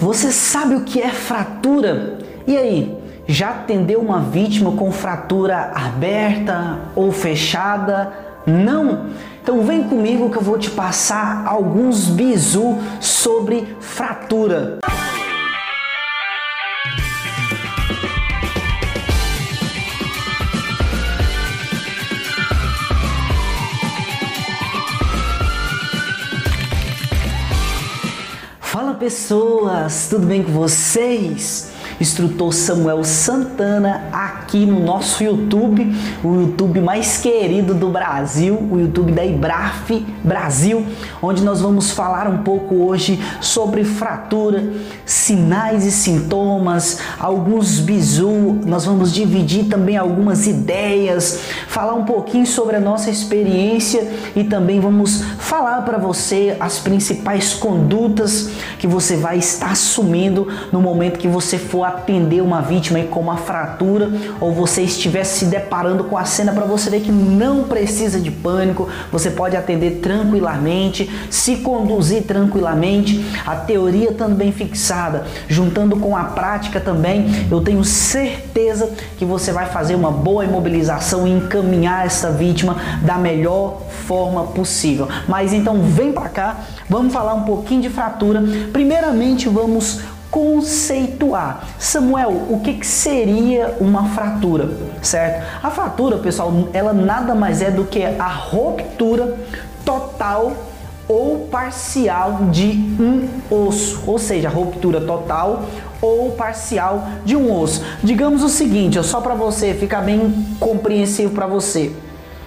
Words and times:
Você 0.00 0.30
sabe 0.30 0.76
o 0.76 0.82
que 0.82 1.02
é 1.02 1.08
fratura? 1.08 2.18
E 2.46 2.56
aí, 2.56 2.96
já 3.26 3.50
atendeu 3.50 4.00
uma 4.00 4.20
vítima 4.20 4.72
com 4.72 4.92
fratura 4.92 5.72
aberta 5.74 6.78
ou 6.94 7.10
fechada? 7.10 8.12
Não? 8.46 9.06
Então 9.42 9.62
vem 9.62 9.82
comigo 9.82 10.30
que 10.30 10.38
eu 10.38 10.42
vou 10.42 10.56
te 10.56 10.70
passar 10.70 11.42
alguns 11.46 12.06
bizu 12.06 12.78
sobre 13.00 13.76
fratura. 13.80 14.78
Fala 14.84 15.07
pessoas, 28.98 30.08
tudo 30.10 30.26
bem 30.26 30.42
com 30.42 30.50
vocês? 30.50 31.70
Instrutor 32.00 32.52
Samuel 32.52 33.02
Santana 33.02 34.04
aqui 34.12 34.64
no 34.64 34.78
nosso 34.78 35.22
YouTube, 35.24 35.94
o 36.22 36.42
YouTube 36.42 36.80
mais 36.80 37.18
querido 37.18 37.74
do 37.74 37.88
Brasil, 37.88 38.54
o 38.70 38.78
YouTube 38.78 39.12
da 39.12 39.24
Ibraf 39.24 39.90
Brasil, 40.22 40.86
onde 41.20 41.42
nós 41.42 41.60
vamos 41.60 41.90
falar 41.90 42.28
um 42.28 42.38
pouco 42.38 42.76
hoje 42.76 43.20
sobre 43.40 43.82
fratura, 43.82 44.72
sinais 45.04 45.84
e 45.84 45.90
sintomas, 45.90 47.00
alguns 47.18 47.80
bizu, 47.80 48.60
nós 48.64 48.84
vamos 48.84 49.12
dividir 49.12 49.64
também 49.64 49.96
algumas 49.96 50.46
ideias, 50.46 51.40
falar 51.66 51.94
um 51.94 52.04
pouquinho 52.04 52.46
sobre 52.46 52.76
a 52.76 52.80
nossa 52.80 53.10
experiência 53.10 54.08
e 54.36 54.44
também 54.44 54.78
vamos 54.78 55.22
falar 55.38 55.82
para 55.82 55.98
você 55.98 56.56
as 56.60 56.78
principais 56.78 57.54
condutas 57.54 58.50
que 58.78 58.86
você 58.86 59.16
vai 59.16 59.38
estar 59.38 59.72
assumindo 59.72 60.46
no 60.70 60.80
momento 60.80 61.18
que 61.18 61.26
você 61.26 61.58
for 61.58 61.87
atender 61.88 62.40
uma 62.40 62.60
vítima 62.60 62.98
com 63.04 63.20
uma 63.20 63.36
fratura 63.36 64.10
ou 64.40 64.52
você 64.52 64.82
estiver 64.82 65.24
se 65.24 65.46
deparando 65.46 66.04
com 66.04 66.16
a 66.16 66.24
cena 66.24 66.52
para 66.52 66.64
você 66.64 66.90
ver 66.90 67.00
que 67.00 67.12
não 67.12 67.64
precisa 67.64 68.20
de 68.20 68.30
pânico, 68.30 68.88
você 69.10 69.30
pode 69.30 69.56
atender 69.56 70.00
tranquilamente, 70.02 71.10
se 71.30 71.56
conduzir 71.56 72.22
tranquilamente, 72.22 73.24
a 73.46 73.56
teoria 73.56 74.12
também 74.12 74.52
fixada, 74.52 75.26
juntando 75.48 75.96
com 75.96 76.16
a 76.16 76.24
prática 76.24 76.80
também, 76.80 77.46
eu 77.50 77.60
tenho 77.60 77.84
certeza 77.84 78.90
que 79.16 79.24
você 79.24 79.52
vai 79.52 79.66
fazer 79.66 79.94
uma 79.94 80.10
boa 80.10 80.44
imobilização 80.44 81.26
e 81.26 81.30
encaminhar 81.30 82.06
essa 82.06 82.30
vítima 82.30 82.76
da 83.02 83.16
melhor 83.16 83.82
forma 84.06 84.44
possível. 84.44 85.08
Mas 85.26 85.52
então 85.52 85.82
vem 85.82 86.12
para 86.12 86.28
cá, 86.28 86.56
vamos 86.88 87.12
falar 87.12 87.34
um 87.34 87.42
pouquinho 87.42 87.82
de 87.82 87.90
fratura. 87.90 88.42
Primeiramente 88.72 89.48
vamos 89.48 90.00
conceituar. 90.30 91.66
Samuel, 91.78 92.46
o 92.50 92.60
que, 92.60 92.74
que, 92.74 92.86
seria 92.86 93.76
uma 93.80 94.08
fratura, 94.10 94.70
certo? 95.02 95.46
A 95.62 95.70
fratura, 95.70 96.18
pessoal, 96.18 96.68
ela 96.72 96.92
nada 96.92 97.34
mais 97.34 97.62
é 97.62 97.70
do 97.70 97.84
que 97.84 98.04
a 98.04 98.28
ruptura 98.28 99.38
total 99.84 100.52
ou 101.08 101.48
parcial 101.50 102.40
de 102.50 102.72
um 103.00 103.26
osso, 103.50 104.02
ou 104.06 104.18
seja, 104.18 104.48
a 104.48 104.50
ruptura 104.50 105.00
total 105.00 105.64
ou 106.02 106.32
parcial 106.32 107.08
de 107.24 107.34
um 107.34 107.50
osso. 107.50 107.82
Digamos 108.02 108.42
o 108.42 108.48
seguinte, 108.48 109.02
só 109.02 109.20
para 109.20 109.34
você 109.34 109.72
ficar 109.72 110.02
bem 110.02 110.46
compreensível 110.60 111.30
para 111.30 111.46
você. 111.46 111.92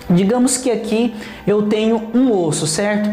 Digamos 0.09 0.57
que 0.57 0.69
aqui 0.69 1.15
eu 1.47 1.63
tenho 1.63 2.09
um 2.13 2.31
osso, 2.31 2.67
certo? 2.67 3.09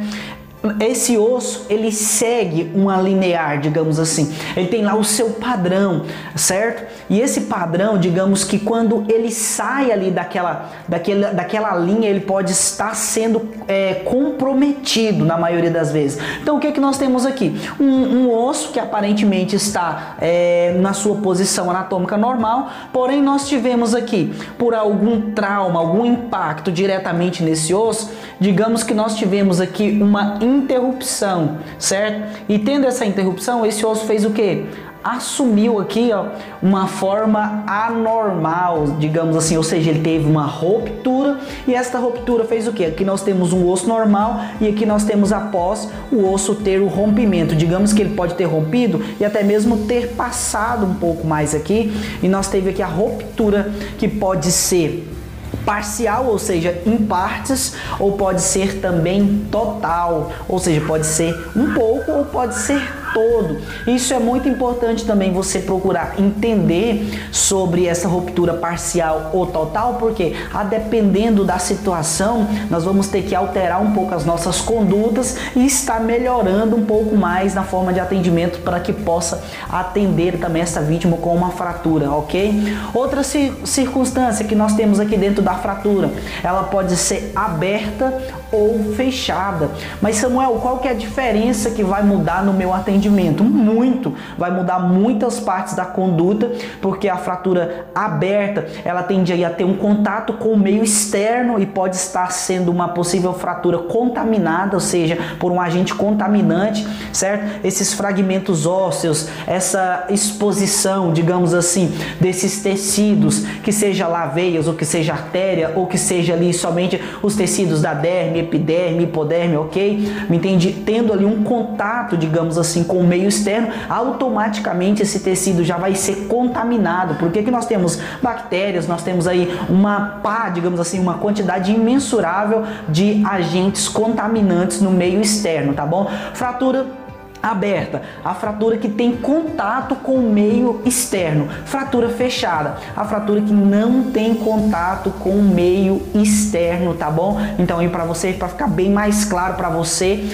Esse 0.81 1.17
osso 1.17 1.67
ele 1.70 1.92
segue 1.92 2.70
uma 2.75 3.01
linear, 3.01 3.61
digamos 3.61 4.01
assim. 4.01 4.34
Ele 4.56 4.67
tem 4.67 4.83
lá 4.83 4.97
o 4.97 5.05
seu 5.05 5.31
padrão, 5.31 6.05
certo? 6.34 6.84
E 7.09 7.20
esse 7.20 7.42
padrão, 7.42 7.97
digamos 7.97 8.42
que 8.42 8.59
quando 8.59 9.05
ele 9.09 9.31
sai 9.31 9.92
ali 9.92 10.11
daquela, 10.11 10.70
daquela, 10.88 11.32
daquela 11.32 11.75
linha, 11.77 12.09
ele 12.09 12.21
pode 12.21 12.50
estar 12.50 12.94
sendo 12.97 13.49
é, 13.69 13.94
comprometido 14.05 15.25
na 15.25 15.38
maioria 15.38 15.71
das 15.71 15.93
vezes. 15.93 16.21
Então 16.43 16.56
o 16.56 16.61
que, 16.61 16.66
é 16.66 16.72
que 16.72 16.81
nós 16.81 16.99
temos 16.99 17.25
aqui? 17.25 17.59
Um, 17.78 17.84
um 17.84 18.34
osso 18.34 18.72
que 18.72 18.81
aparentemente 18.81 19.55
está 19.55 20.16
é, 20.21 20.77
na 20.81 20.93
sua 20.93 21.16
posição 21.16 21.71
anatômica 21.71 22.16
normal, 22.16 22.71
porém 22.93 23.22
nós 23.22 23.49
tivemos 23.49 23.94
aqui, 23.94 24.34
por 24.59 24.75
algum 24.75 25.31
trauma, 25.32 25.78
algum 25.78 26.05
impacto 26.05 26.72
diretamente 26.72 27.44
nesse 27.44 27.72
osso, 27.72 28.11
digamos 28.41 28.82
que 28.82 28.93
nós 28.93 29.16
tivemos 29.16 29.61
aqui 29.61 29.97
uma 30.00 30.38
interrupção, 30.56 31.59
certo? 31.78 32.38
E 32.48 32.59
tendo 32.59 32.86
essa 32.86 33.04
interrupção, 33.04 33.64
esse 33.64 33.84
osso 33.84 34.06
fez 34.06 34.25
o 34.25 34.31
que? 34.31 34.66
assumiu 35.03 35.78
aqui 35.78 36.10
ó, 36.12 36.26
uma 36.62 36.86
forma 36.86 37.64
anormal, 37.66 38.97
digamos 38.98 39.37
assim, 39.37 39.56
ou 39.56 39.62
seja, 39.62 39.91
ele 39.91 40.00
teve 40.00 40.28
uma 40.28 40.44
ruptura 40.44 41.38
e 41.66 41.75
esta 41.75 41.98
ruptura 41.98 42.44
fez 42.44 42.66
o 42.66 42.72
que? 42.72 42.84
Aqui 42.84 43.04
nós 43.04 43.22
temos 43.22 43.53
um 43.53 43.66
osso 43.69 43.87
normal 43.88 44.41
e 44.60 44.69
aqui 44.69 44.84
nós 44.84 45.04
temos 45.04 45.32
após 45.32 45.88
o 46.10 46.31
osso 46.31 46.56
ter 46.56 46.81
o 46.81 46.87
rompimento. 46.87 47.54
Digamos 47.54 47.92
que 47.92 48.03
ele 48.03 48.14
pode 48.14 48.34
ter 48.34 48.44
rompido 48.44 49.03
e 49.20 49.25
até 49.25 49.42
mesmo 49.42 49.87
ter 49.87 50.08
passado 50.08 50.84
um 50.84 50.94
pouco 50.94 51.26
mais 51.26 51.54
aqui 51.54 51.92
e 52.22 52.28
nós 52.28 52.48
teve 52.48 52.70
aqui 52.70 52.82
a 52.82 52.87
ruptura 52.87 53.72
que 53.97 54.08
pode 54.08 54.50
ser 54.50 55.18
parcial, 55.64 56.26
ou 56.26 56.38
seja, 56.38 56.82
em 56.86 56.97
partes, 56.97 57.75
ou 57.98 58.12
pode 58.12 58.41
ser 58.41 58.81
também 58.81 59.47
total, 59.50 60.32
ou 60.48 60.59
seja, 60.59 60.81
pode 60.86 61.06
ser 61.06 61.34
um 61.56 61.75
pouco 61.75 62.10
ou 62.12 62.25
pode 62.25 62.54
ser 62.54 62.82
todo. 63.12 63.58
Isso 63.86 64.12
é 64.12 64.19
muito 64.19 64.48
importante 64.48 65.04
também 65.04 65.32
você 65.32 65.60
procurar 65.60 66.14
entender 66.19 67.28
sobre 67.30 67.86
essa 67.86 68.08
ruptura 68.08 68.54
parcial 68.54 69.30
ou 69.32 69.46
total, 69.46 69.94
porque 69.94 70.34
a 70.52 70.64
dependendo 70.64 71.44
da 71.44 71.58
situação, 71.58 72.46
nós 72.70 72.84
vamos 72.84 73.08
ter 73.08 73.22
que 73.22 73.34
alterar 73.34 73.82
um 73.82 73.92
pouco 73.92 74.14
as 74.14 74.24
nossas 74.24 74.60
condutas 74.60 75.36
e 75.56 75.66
estar 75.66 76.00
melhorando 76.00 76.76
um 76.76 76.84
pouco 76.84 77.16
mais 77.16 77.54
na 77.54 77.62
forma 77.62 77.92
de 77.92 78.00
atendimento 78.00 78.60
para 78.60 78.80
que 78.80 78.92
possa 78.92 79.42
atender 79.70 80.38
também 80.38 80.62
essa 80.62 80.80
vítima 80.80 81.16
com 81.16 81.34
uma 81.34 81.50
fratura, 81.50 82.10
ok? 82.10 82.76
Outra 82.94 83.22
circunstância 83.22 84.44
que 84.44 84.54
nós 84.54 84.75
temos 84.75 85.00
aqui 85.00 85.16
dentro 85.16 85.42
da 85.42 85.54
fratura, 85.54 86.10
ela 86.42 86.64
pode 86.64 86.96
ser 86.96 87.32
aberta 87.34 88.12
ou 88.50 88.94
fechada. 88.94 89.70
Mas 90.00 90.16
Samuel, 90.16 90.58
qual 90.62 90.78
que 90.78 90.88
é 90.88 90.92
a 90.92 90.94
diferença 90.94 91.70
que 91.70 91.82
vai 91.82 92.02
mudar 92.02 92.44
no 92.44 92.52
meu 92.52 92.72
atendimento? 92.72 92.97
Muito, 93.44 94.14
vai 94.36 94.50
mudar 94.50 94.78
muitas 94.78 95.38
partes 95.38 95.75
da 95.75 95.84
conduta, 95.84 96.50
porque 96.81 97.09
a 97.09 97.16
fratura 97.16 97.86
aberta, 97.94 98.66
ela 98.84 99.03
tende 99.03 99.44
a 99.44 99.50
ter 99.50 99.64
um 99.64 99.76
contato 99.76 100.32
com 100.34 100.50
o 100.50 100.59
meio 100.59 100.82
externo 100.82 101.60
e 101.60 101.66
pode 101.66 101.97
estar 101.97 102.32
sendo 102.32 102.70
uma 102.70 102.88
possível 102.88 103.32
fratura 103.34 103.78
contaminada, 103.78 104.76
ou 104.76 104.81
seja, 104.81 105.19
por 105.38 105.53
um 105.53 105.60
agente 105.60 105.94
contaminante, 105.94 106.87
certo? 107.12 107.64
Esses 107.64 107.92
fragmentos 107.92 108.66
ósseos, 108.66 109.28
essa 109.47 110.06
exposição, 110.08 111.12
digamos 111.12 111.54
assim, 111.54 111.92
desses 112.20 112.62
tecidos, 112.62 113.44
que 113.62 113.72
seja 113.72 114.06
lá 114.06 114.26
veias 114.26 114.66
ou 114.66 114.75
que 114.75 114.84
seja 114.84 115.12
artéria 115.12 115.72
ou 115.75 115.87
que 115.87 115.98
seja 115.98 116.34
ali 116.34 116.53
somente 116.53 117.00
os 117.22 117.37
tecidos 117.37 117.82
da 117.82 117.94
derme, 117.94 118.41
epiderme, 118.41 119.04
hipoderme, 119.04 119.56
ok? 119.56 120.26
Me 120.28 120.37
entende? 120.37 120.72
Tendo 120.84 121.12
ali 121.12 121.25
um 121.25 121.42
contato, 121.42 122.16
digamos 122.16 122.58
assim, 122.58 122.84
com 122.88 122.99
o 122.99 123.06
meio 123.06 123.28
externo, 123.28 123.69
automaticamente 123.88 125.03
esse 125.03 125.21
tecido 125.21 125.62
já 125.62 125.76
vai 125.76 125.94
ser 125.94 126.26
contaminado. 126.26 127.15
Por 127.15 127.31
que, 127.31 127.44
que 127.44 127.50
nós 127.50 127.66
temos 127.66 128.00
bactérias, 128.21 128.88
nós 128.88 129.03
temos 129.03 129.28
aí 129.28 129.56
uma 129.69 130.19
pá, 130.22 130.49
digamos 130.49 130.81
assim, 130.81 130.99
uma 130.99 131.15
quantidade 131.15 131.71
imensurável 131.71 132.65
de 132.88 133.22
agentes 133.25 133.88
contaminantes 133.88 134.81
no 134.81 134.91
meio 134.91 135.21
externo, 135.21 135.75
tá 135.75 135.87
bom? 135.87 136.10
Fratura 136.34 136.97
aberta, 137.43 138.03
a 138.25 138.34
fratura 138.34 138.76
que 138.76 138.88
tem 138.88 139.12
contato 139.17 139.94
com 139.96 140.14
o 140.14 140.31
meio 140.31 140.81
externo, 140.85 141.49
fratura 141.64 142.08
fechada, 142.08 142.76
a 142.96 143.05
fratura 143.05 143.40
que 143.40 143.52
não 143.52 144.11
tem 144.11 144.35
contato 144.35 145.11
com 145.11 145.31
o 145.31 145.43
meio 145.43 146.02
externo, 146.14 146.94
tá 146.94 147.11
bom? 147.11 147.40
Então 147.58 147.79
aí 147.79 147.88
para 147.88 148.05
você, 148.05 148.32
para 148.32 148.49
ficar 148.49 148.69
bem 148.69 148.90
mais 148.90 149.25
claro 149.25 149.55
para 149.55 149.69
você, 149.69 150.25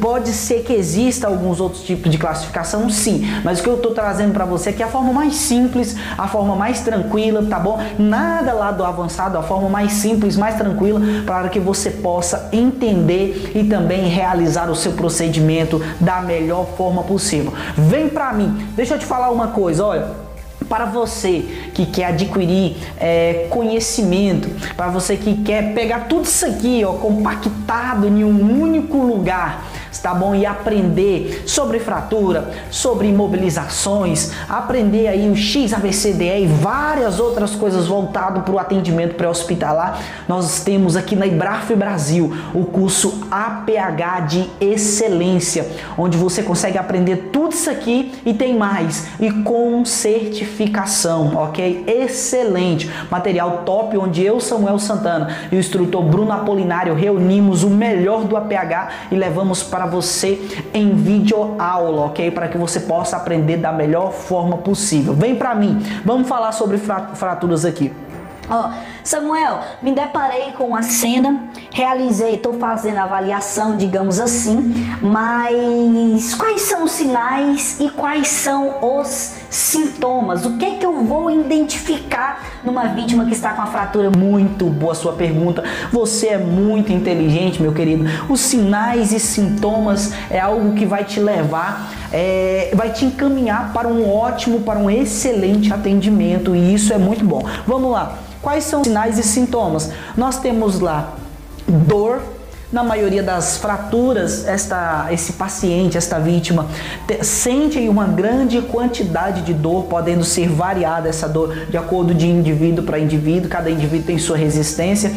pode 0.00 0.30
ser 0.30 0.62
que 0.62 0.72
exista 0.72 1.26
alguns 1.26 1.60
outros 1.60 1.82
tipos 1.82 2.10
de 2.10 2.18
classificação, 2.18 2.88
sim, 2.90 3.26
mas 3.44 3.60
o 3.60 3.62
que 3.62 3.68
eu 3.68 3.76
estou 3.76 3.92
trazendo 3.92 4.32
para 4.32 4.44
você 4.44 4.70
aqui 4.70 4.82
é 4.82 4.86
a 4.86 4.88
forma 4.88 5.12
mais 5.12 5.34
simples, 5.34 5.96
a 6.16 6.28
forma 6.28 6.54
mais 6.54 6.80
tranquila, 6.80 7.44
tá 7.48 7.58
bom? 7.58 7.80
Nada 7.98 8.52
lá 8.52 8.70
do 8.70 8.84
avançado, 8.84 9.38
a 9.38 9.42
forma 9.42 9.68
mais 9.68 9.92
simples, 9.92 10.36
mais 10.36 10.56
tranquila, 10.56 11.00
para 11.26 11.48
que 11.48 11.58
você 11.58 11.90
possa 11.90 12.48
entender 12.52 13.52
e 13.54 13.64
também 13.64 14.08
realizar 14.08 14.70
o 14.70 14.76
seu 14.76 14.92
procedimento 14.92 15.82
da 16.00 16.20
melhor 16.20 16.47
melhor 16.48 16.66
forma 16.76 17.02
possível. 17.02 17.52
Vem 17.76 18.08
para 18.08 18.32
mim. 18.32 18.66
Deixa 18.74 18.94
eu 18.94 18.98
te 18.98 19.04
falar 19.04 19.30
uma 19.30 19.48
coisa, 19.48 19.84
olha 19.84 20.28
para 20.68 20.84
você 20.84 21.70
que 21.72 21.86
quer 21.86 22.06
adquirir 22.06 22.76
é, 22.98 23.46
conhecimento, 23.48 24.50
para 24.74 24.88
você 24.88 25.16
que 25.16 25.42
quer 25.42 25.72
pegar 25.72 26.00
tudo 26.00 26.24
isso 26.24 26.44
aqui, 26.44 26.84
ó, 26.84 26.92
compactado 26.92 28.06
em 28.06 28.22
um 28.22 28.60
único 28.60 28.98
lugar, 28.98 29.64
tá 29.98 30.14
bom? 30.14 30.34
E 30.34 30.46
aprender 30.46 31.42
sobre 31.46 31.78
fratura, 31.78 32.50
sobre 32.70 33.08
imobilizações, 33.08 34.32
aprender 34.48 35.08
aí 35.08 35.30
o 35.30 35.36
XABCDE 35.36 36.42
e 36.42 36.46
várias 36.46 37.20
outras 37.20 37.54
coisas 37.54 37.86
voltado 37.86 38.42
para 38.42 38.54
o 38.54 38.58
atendimento 38.58 39.14
pré-hospitalar, 39.14 40.00
nós 40.26 40.62
temos 40.62 40.96
aqui 40.96 41.16
na 41.16 41.26
Ibraf 41.26 41.74
Brasil 41.74 42.32
o 42.54 42.64
curso 42.64 43.26
APH 43.30 44.26
de 44.28 44.50
excelência, 44.60 45.68
onde 45.96 46.16
você 46.16 46.42
consegue 46.42 46.78
aprender 46.78 47.30
tudo 47.32 47.52
isso 47.52 47.70
aqui 47.70 48.12
e 48.24 48.34
tem 48.34 48.56
mais 48.56 49.08
e 49.20 49.30
com 49.30 49.84
certificação, 49.84 51.36
ok? 51.36 51.84
Excelente, 51.86 52.90
material 53.10 53.62
top 53.64 53.96
onde 53.96 54.22
eu, 54.22 54.40
Samuel 54.40 54.78
Santana 54.78 55.36
e 55.50 55.56
o 55.56 55.58
instrutor 55.58 56.02
Bruno 56.02 56.32
Apolinário 56.32 56.94
reunimos 56.94 57.62
o 57.62 57.70
melhor 57.70 58.24
do 58.24 58.36
APH 58.36 59.08
e 59.10 59.16
levamos 59.16 59.62
para 59.62 59.86
você 59.88 60.38
em 60.72 60.94
vídeo 60.94 61.56
aula, 61.58 62.06
ok? 62.06 62.30
Para 62.30 62.46
que 62.46 62.56
você 62.56 62.80
possa 62.80 63.16
aprender 63.16 63.56
da 63.56 63.72
melhor 63.72 64.12
forma 64.12 64.58
possível. 64.58 65.14
Vem 65.14 65.34
para 65.34 65.54
mim, 65.54 65.82
vamos 66.04 66.28
falar 66.28 66.52
sobre 66.52 66.78
fraturas 66.78 67.64
aqui. 67.64 67.92
Ó, 68.48 68.70
Samuel, 69.08 69.60
me 69.80 69.92
deparei 69.92 70.52
com 70.52 70.64
uma 70.64 70.82
cena, 70.82 71.44
realizei, 71.72 72.34
estou 72.34 72.58
fazendo 72.58 72.98
avaliação, 72.98 73.74
digamos 73.74 74.20
assim, 74.20 74.86
mas 75.00 76.34
quais 76.34 76.60
são 76.60 76.84
os 76.84 76.90
sinais 76.90 77.80
e 77.80 77.88
quais 77.88 78.28
são 78.28 78.98
os 78.98 79.32
sintomas? 79.48 80.44
O 80.44 80.58
que 80.58 80.66
é 80.66 80.70
que 80.74 80.84
eu 80.84 81.04
vou 81.04 81.30
identificar 81.30 82.60
numa 82.62 82.84
vítima 82.88 83.24
que 83.24 83.32
está 83.32 83.54
com 83.54 83.62
a 83.62 83.66
fratura? 83.66 84.10
Muito 84.10 84.66
boa 84.66 84.94
sua 84.94 85.14
pergunta. 85.14 85.64
Você 85.90 86.26
é 86.26 86.36
muito 86.36 86.92
inteligente, 86.92 87.62
meu 87.62 87.72
querido. 87.72 88.04
Os 88.28 88.40
sinais 88.40 89.10
e 89.10 89.18
sintomas 89.18 90.12
é 90.28 90.38
algo 90.38 90.74
que 90.74 90.84
vai 90.84 91.04
te 91.04 91.18
levar, 91.18 91.94
é, 92.12 92.70
vai 92.74 92.90
te 92.90 93.06
encaminhar 93.06 93.72
para 93.72 93.88
um 93.88 94.06
ótimo, 94.14 94.60
para 94.60 94.78
um 94.78 94.90
excelente 94.90 95.72
atendimento 95.72 96.54
e 96.54 96.74
isso 96.74 96.92
é 96.92 96.98
muito 96.98 97.24
bom. 97.24 97.42
Vamos 97.66 97.90
lá. 97.90 98.18
Quais 98.40 98.64
são 98.64 98.80
os 98.80 98.86
sinais 98.86 98.97
e 99.06 99.22
sintomas? 99.22 99.92
Nós 100.16 100.40
temos 100.40 100.80
lá 100.80 101.14
dor, 101.68 102.22
na 102.70 102.82
maioria 102.82 103.22
das 103.22 103.56
fraturas, 103.56 104.46
esta, 104.46 105.06
esse 105.10 105.32
paciente, 105.32 105.96
esta 105.96 106.18
vítima, 106.18 106.66
te, 107.06 107.24
sente 107.24 107.78
uma 107.88 108.04
grande 108.04 108.60
quantidade 108.60 109.40
de 109.40 109.54
dor, 109.54 109.84
podendo 109.84 110.22
ser 110.22 110.48
variada 110.50 111.08
essa 111.08 111.26
dor 111.26 111.66
de 111.70 111.78
acordo 111.78 112.12
de 112.12 112.26
indivíduo 112.26 112.84
para 112.84 112.98
indivíduo, 112.98 113.48
cada 113.48 113.70
indivíduo 113.70 114.06
tem 114.06 114.18
sua 114.18 114.36
resistência. 114.36 115.12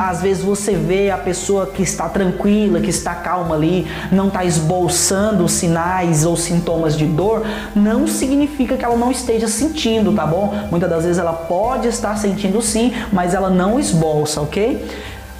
Às 0.00 0.20
vezes 0.20 0.42
você 0.42 0.72
vê 0.72 1.10
a 1.10 1.18
pessoa 1.18 1.66
que 1.66 1.82
está 1.82 2.08
tranquila, 2.08 2.80
que 2.80 2.90
está 2.90 3.14
calma 3.14 3.54
ali, 3.54 3.86
não 4.10 4.26
está 4.26 4.44
esboçando 4.44 5.48
sinais 5.48 6.24
ou 6.24 6.36
sintomas 6.36 6.96
de 6.96 7.06
dor, 7.06 7.46
não 7.74 8.08
significa 8.08 8.76
que 8.76 8.84
ela 8.84 8.96
não 8.96 9.12
esteja 9.12 9.46
sentindo, 9.46 10.12
tá 10.12 10.26
bom? 10.26 10.52
Muitas 10.70 10.90
das 10.90 11.04
vezes 11.04 11.18
ela 11.18 11.32
pode 11.32 11.86
estar 11.86 12.16
sentindo 12.16 12.60
sim, 12.60 12.92
mas 13.12 13.32
ela 13.32 13.48
não 13.48 13.78
esboça, 13.78 14.40
ok? 14.40 14.84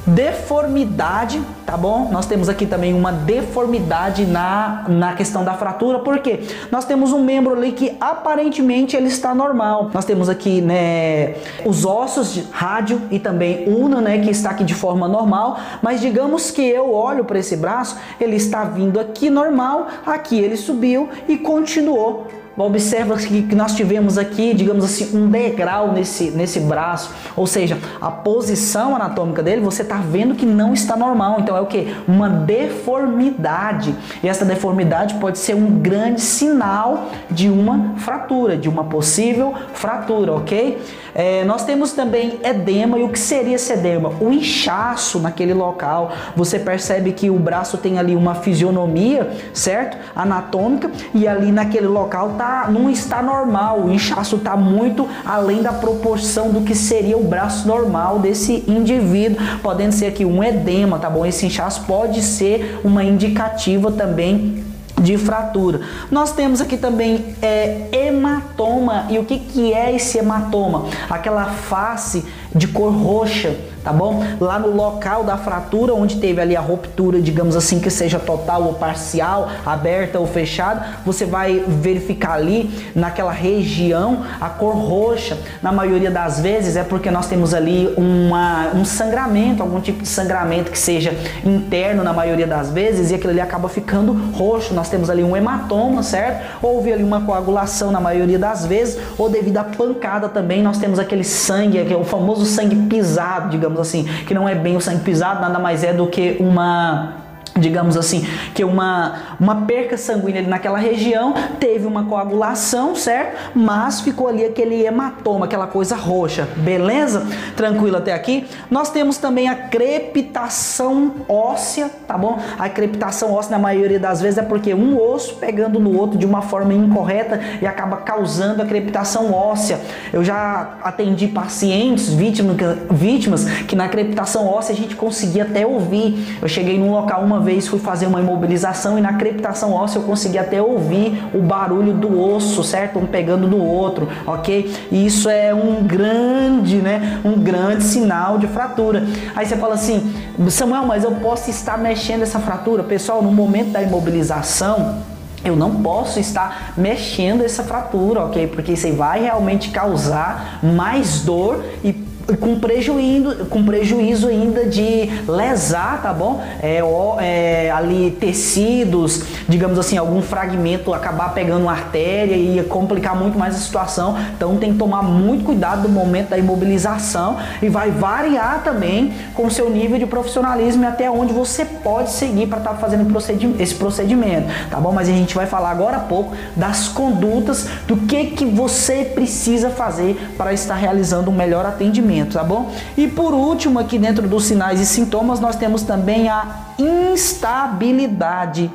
Deformidade, 0.06 1.40
tá 1.66 1.76
bom? 1.76 2.08
Nós 2.10 2.26
temos 2.26 2.48
aqui 2.48 2.66
também 2.66 2.94
uma 2.94 3.12
deformidade 3.12 4.24
na, 4.24 4.84
na 4.88 5.14
questão 5.14 5.44
da 5.44 5.54
fratura, 5.54 5.98
porque 6.00 6.40
nós 6.70 6.84
temos 6.84 7.12
um 7.12 7.22
membro 7.22 7.54
ali 7.54 7.72
que 7.72 7.96
aparentemente 8.00 8.96
ele 8.96 9.08
está 9.08 9.34
normal. 9.34 9.90
Nós 9.92 10.04
temos 10.04 10.28
aqui, 10.28 10.60
né, 10.60 11.34
os 11.64 11.84
ossos 11.84 12.32
de 12.32 12.46
rádio 12.50 13.02
e 13.10 13.18
também 13.18 13.68
una, 13.68 14.00
né, 14.00 14.18
que 14.18 14.30
está 14.30 14.50
aqui 14.50 14.64
de 14.64 14.74
forma 14.74 15.06
normal, 15.06 15.58
mas 15.82 16.00
digamos 16.00 16.50
que 16.50 16.62
eu 16.62 16.92
olho 16.92 17.24
para 17.24 17.38
esse 17.38 17.56
braço, 17.56 17.96
ele 18.20 18.36
está 18.36 18.64
vindo 18.64 18.98
aqui 18.98 19.28
normal, 19.28 19.86
aqui 20.06 20.38
ele 20.38 20.56
subiu 20.56 21.08
e 21.28 21.36
continuou 21.36 22.39
Observa 22.62 23.16
que 23.16 23.54
nós 23.54 23.74
tivemos 23.74 24.18
aqui, 24.18 24.52
digamos 24.54 24.84
assim, 24.84 25.16
um 25.16 25.28
degrau 25.28 25.92
nesse, 25.92 26.30
nesse 26.30 26.60
braço, 26.60 27.10
ou 27.34 27.46
seja, 27.46 27.78
a 28.00 28.10
posição 28.10 28.94
anatômica 28.94 29.42
dele, 29.42 29.62
você 29.62 29.82
está 29.82 29.96
vendo 29.96 30.34
que 30.34 30.44
não 30.44 30.74
está 30.74 30.96
normal. 30.96 31.38
Então 31.40 31.56
é 31.56 31.60
o 31.60 31.66
que? 31.66 31.94
Uma 32.06 32.28
deformidade. 32.28 33.94
E 34.22 34.28
essa 34.28 34.44
deformidade 34.44 35.14
pode 35.14 35.38
ser 35.38 35.54
um 35.54 35.80
grande 35.80 36.20
sinal 36.20 37.08
de 37.30 37.48
uma 37.48 37.94
fratura, 37.96 38.56
de 38.56 38.68
uma 38.68 38.84
possível 38.84 39.54
fratura, 39.72 40.34
ok? 40.34 40.78
É, 41.14 41.44
nós 41.44 41.64
temos 41.64 41.92
também 41.92 42.38
edema, 42.42 42.98
e 42.98 43.02
o 43.02 43.08
que 43.08 43.18
seria 43.18 43.56
esse 43.56 43.72
edema? 43.72 44.12
O 44.20 44.30
inchaço 44.30 45.18
naquele 45.18 45.54
local. 45.54 46.12
Você 46.36 46.58
percebe 46.58 47.12
que 47.12 47.30
o 47.30 47.38
braço 47.38 47.78
tem 47.78 47.98
ali 47.98 48.14
uma 48.14 48.34
fisionomia, 48.34 49.30
certo? 49.52 49.96
Anatômica, 50.14 50.90
e 51.14 51.26
ali 51.26 51.50
naquele 51.50 51.88
local 51.88 52.34
tá, 52.38 52.49
não 52.70 52.90
está 52.90 53.22
normal. 53.22 53.80
O 53.80 53.92
inchaço 53.92 54.36
está 54.36 54.56
muito 54.56 55.08
além 55.24 55.62
da 55.62 55.72
proporção 55.72 56.50
do 56.50 56.62
que 56.62 56.74
seria 56.74 57.16
o 57.16 57.24
braço 57.24 57.66
normal 57.66 58.18
desse 58.18 58.64
indivíduo, 58.66 59.38
podendo 59.62 59.92
ser 59.92 60.06
aqui 60.06 60.24
um 60.24 60.42
edema, 60.42 60.98
tá 60.98 61.08
bom? 61.08 61.24
Esse 61.24 61.46
inchaço 61.46 61.84
pode 61.84 62.22
ser 62.22 62.80
uma 62.84 63.02
indicativa 63.02 63.90
também 63.92 64.64
de 65.00 65.16
fratura. 65.16 65.80
Nós 66.10 66.32
temos 66.32 66.60
aqui 66.60 66.76
também 66.76 67.34
é, 67.40 67.88
hematoma. 67.90 69.06
E 69.08 69.18
o 69.18 69.24
que, 69.24 69.38
que 69.38 69.72
é 69.72 69.94
esse 69.94 70.18
hematoma? 70.18 70.86
Aquela 71.08 71.46
face 71.46 72.24
de 72.54 72.68
cor 72.68 72.92
roxa 72.92 73.56
tá 73.82 73.92
bom? 73.92 74.22
Lá 74.40 74.58
no 74.58 74.74
local 74.74 75.24
da 75.24 75.36
fratura, 75.36 75.94
onde 75.94 76.16
teve 76.16 76.40
ali 76.40 76.56
a 76.56 76.60
ruptura, 76.60 77.20
digamos 77.20 77.56
assim, 77.56 77.80
que 77.80 77.90
seja 77.90 78.18
total 78.18 78.64
ou 78.64 78.74
parcial, 78.74 79.48
aberta 79.64 80.18
ou 80.18 80.26
fechada, 80.26 80.84
você 81.04 81.24
vai 81.24 81.64
verificar 81.66 82.34
ali 82.34 82.70
naquela 82.94 83.32
região 83.32 84.22
a 84.40 84.48
cor 84.48 84.74
roxa. 84.74 85.38
Na 85.62 85.72
maioria 85.72 86.10
das 86.10 86.40
vezes 86.40 86.76
é 86.76 86.84
porque 86.84 87.10
nós 87.10 87.26
temos 87.26 87.54
ali 87.54 87.92
uma, 87.96 88.70
um 88.74 88.84
sangramento, 88.84 89.62
algum 89.62 89.80
tipo 89.80 90.02
de 90.02 90.08
sangramento 90.08 90.70
que 90.70 90.78
seja 90.78 91.14
interno 91.44 92.02
na 92.02 92.12
maioria 92.12 92.46
das 92.46 92.70
vezes 92.70 93.10
e 93.10 93.14
aquilo 93.14 93.30
ali 93.30 93.40
acaba 93.40 93.68
ficando 93.68 94.12
roxo. 94.32 94.74
Nós 94.74 94.88
temos 94.88 95.08
ali 95.08 95.22
um 95.24 95.36
hematoma, 95.36 96.02
certo? 96.02 96.58
Houve 96.62 96.92
ali 96.92 97.02
uma 97.02 97.22
coagulação 97.22 97.90
na 97.90 98.00
maioria 98.00 98.38
das 98.38 98.66
vezes, 98.66 98.98
ou 99.16 99.30
devido 99.30 99.56
à 99.56 99.64
pancada 99.64 100.28
também, 100.28 100.62
nós 100.62 100.78
temos 100.78 100.98
aquele 100.98 101.24
sangue, 101.24 101.82
que 101.84 101.92
é 101.92 101.96
o 101.96 102.04
famoso 102.04 102.39
sangue 102.44 102.76
pisado, 102.88 103.50
digamos 103.50 103.78
assim, 103.80 104.04
que 104.26 104.34
não 104.34 104.48
é 104.48 104.54
bem 104.54 104.76
o 104.76 104.80
sangue 104.80 105.02
pisado, 105.02 105.40
nada 105.40 105.58
mais 105.58 105.84
é 105.84 105.92
do 105.92 106.06
que 106.06 106.36
uma 106.40 107.29
digamos 107.60 107.96
assim, 107.96 108.26
que 108.54 108.64
uma, 108.64 109.36
uma 109.38 109.62
perca 109.62 109.96
sanguínea 109.96 110.42
naquela 110.42 110.78
região, 110.78 111.34
teve 111.58 111.86
uma 111.86 112.04
coagulação, 112.04 112.94
certo? 112.94 113.36
Mas 113.54 114.00
ficou 114.00 114.28
ali 114.28 114.44
aquele 114.44 114.84
hematoma, 114.84 115.46
aquela 115.46 115.66
coisa 115.66 115.94
roxa, 115.96 116.48
beleza? 116.56 117.26
Tranquilo 117.56 117.96
até 117.96 118.12
aqui? 118.12 118.46
Nós 118.70 118.90
temos 118.90 119.18
também 119.18 119.48
a 119.48 119.54
crepitação 119.54 121.12
óssea, 121.28 121.90
tá 122.06 122.16
bom? 122.16 122.38
A 122.58 122.68
crepitação 122.68 123.32
óssea, 123.32 123.52
na 123.52 123.58
maioria 123.58 123.98
das 123.98 124.20
vezes, 124.20 124.38
é 124.38 124.42
porque 124.42 124.74
um 124.74 125.00
osso 125.00 125.36
pegando 125.36 125.78
no 125.78 125.96
outro 125.96 126.18
de 126.18 126.26
uma 126.26 126.42
forma 126.42 126.72
incorreta 126.72 127.40
e 127.60 127.66
acaba 127.66 127.98
causando 127.98 128.62
a 128.62 128.66
crepitação 128.66 129.32
óssea. 129.32 129.80
Eu 130.12 130.24
já 130.24 130.78
atendi 130.82 131.28
pacientes, 131.28 132.12
vítimas, 132.12 132.56
vítimas 132.90 133.44
que 133.66 133.76
na 133.76 133.88
crepitação 133.88 134.46
óssea 134.46 134.74
a 134.74 134.76
gente 134.76 134.96
conseguia 134.96 135.42
até 135.42 135.66
ouvir. 135.66 136.38
Eu 136.40 136.48
cheguei 136.48 136.78
num 136.78 136.90
local 136.90 137.22
uma 137.22 137.40
vez 137.40 137.49
vez 137.50 137.66
fui 137.66 137.80
fazer 137.80 138.06
uma 138.06 138.20
imobilização 138.20 138.96
e 138.96 139.00
na 139.00 139.14
crepitação 139.14 139.72
óssea 139.72 139.98
eu 139.98 140.04
consegui 140.04 140.38
até 140.38 140.62
ouvir 140.62 141.20
o 141.34 141.42
barulho 141.42 141.92
do 141.92 142.20
osso, 142.20 142.62
certo? 142.62 143.00
Um 143.00 143.06
pegando 143.06 143.48
no 143.48 143.58
outro, 143.58 144.08
ok? 144.24 144.72
E 144.92 145.04
isso 145.04 145.28
é 145.28 145.52
um 145.52 145.82
grande, 145.82 146.76
né? 146.76 147.20
Um 147.24 147.32
grande 147.32 147.82
sinal 147.82 148.38
de 148.38 148.46
fratura. 148.46 149.04
Aí 149.34 149.44
você 149.44 149.56
fala 149.56 149.74
assim, 149.74 150.14
Samuel, 150.48 150.86
mas 150.86 151.02
eu 151.02 151.10
posso 151.16 151.50
estar 151.50 151.76
mexendo 151.76 152.22
essa 152.22 152.38
fratura? 152.38 152.84
Pessoal, 152.84 153.20
no 153.20 153.32
momento 153.32 153.72
da 153.72 153.82
imobilização, 153.82 154.98
eu 155.44 155.56
não 155.56 155.82
posso 155.82 156.20
estar 156.20 156.74
mexendo 156.76 157.42
essa 157.42 157.64
fratura, 157.64 158.26
ok? 158.26 158.46
Porque 158.46 158.72
isso 158.72 158.92
vai 158.92 159.22
realmente 159.22 159.70
causar 159.70 160.60
mais 160.62 161.22
dor 161.22 161.64
e 161.82 162.09
com 162.38 162.58
prejuízo, 162.58 163.46
com 163.46 163.64
prejuízo 163.64 164.28
ainda 164.28 164.64
de 164.66 165.08
lesar, 165.28 166.02
tá 166.02 166.12
bom? 166.12 166.42
É, 166.62 166.80
é, 167.20 167.70
ali 167.70 168.10
tecidos, 168.12 169.22
digamos 169.48 169.78
assim, 169.78 169.96
algum 169.96 170.22
fragmento 170.22 170.92
acabar 170.92 171.32
pegando 171.34 171.62
uma 171.62 171.72
artéria 171.72 172.36
e 172.36 172.62
complicar 172.64 173.16
muito 173.16 173.38
mais 173.38 173.56
a 173.56 173.58
situação. 173.58 174.16
Então 174.36 174.56
tem 174.56 174.72
que 174.72 174.78
tomar 174.78 175.02
muito 175.02 175.44
cuidado 175.44 175.88
no 175.88 175.88
momento 175.88 176.28
da 176.28 176.38
imobilização 176.38 177.38
e 177.60 177.68
vai 177.68 177.90
variar 177.90 178.62
também 178.62 179.12
com 179.34 179.46
o 179.46 179.50
seu 179.50 179.70
nível 179.70 179.98
de 179.98 180.06
profissionalismo 180.06 180.84
e 180.84 180.86
até 180.86 181.10
onde 181.10 181.32
você 181.32 181.64
pode 181.64 182.10
seguir 182.10 182.46
para 182.46 182.58
estar 182.58 182.70
tá 182.70 182.76
fazendo 182.76 183.10
esse 183.58 183.74
procedimento, 183.74 184.48
tá 184.70 184.78
bom? 184.78 184.92
Mas 184.92 185.08
a 185.08 185.12
gente 185.12 185.34
vai 185.34 185.46
falar 185.46 185.70
agora 185.70 185.96
há 185.96 186.00
pouco 186.00 186.34
das 186.54 186.88
condutas, 186.88 187.66
do 187.86 187.96
que 187.96 188.26
que 188.26 188.44
você 188.44 189.04
precisa 189.04 189.70
fazer 189.70 190.16
para 190.36 190.52
estar 190.52 190.74
realizando 190.74 191.30
um 191.30 191.34
melhor 191.34 191.66
atendimento 191.66 192.09
tá 192.38 192.44
bom? 192.44 192.72
E 192.96 193.06
por 193.06 193.32
último, 193.34 193.78
aqui 193.78 193.98
dentro 193.98 194.26
dos 194.28 194.44
sinais 194.44 194.80
e 194.80 194.86
sintomas, 194.86 195.40
nós 195.40 195.56
temos 195.56 195.82
também 195.82 196.28
a 196.28 196.72
instabilidade 196.78 198.70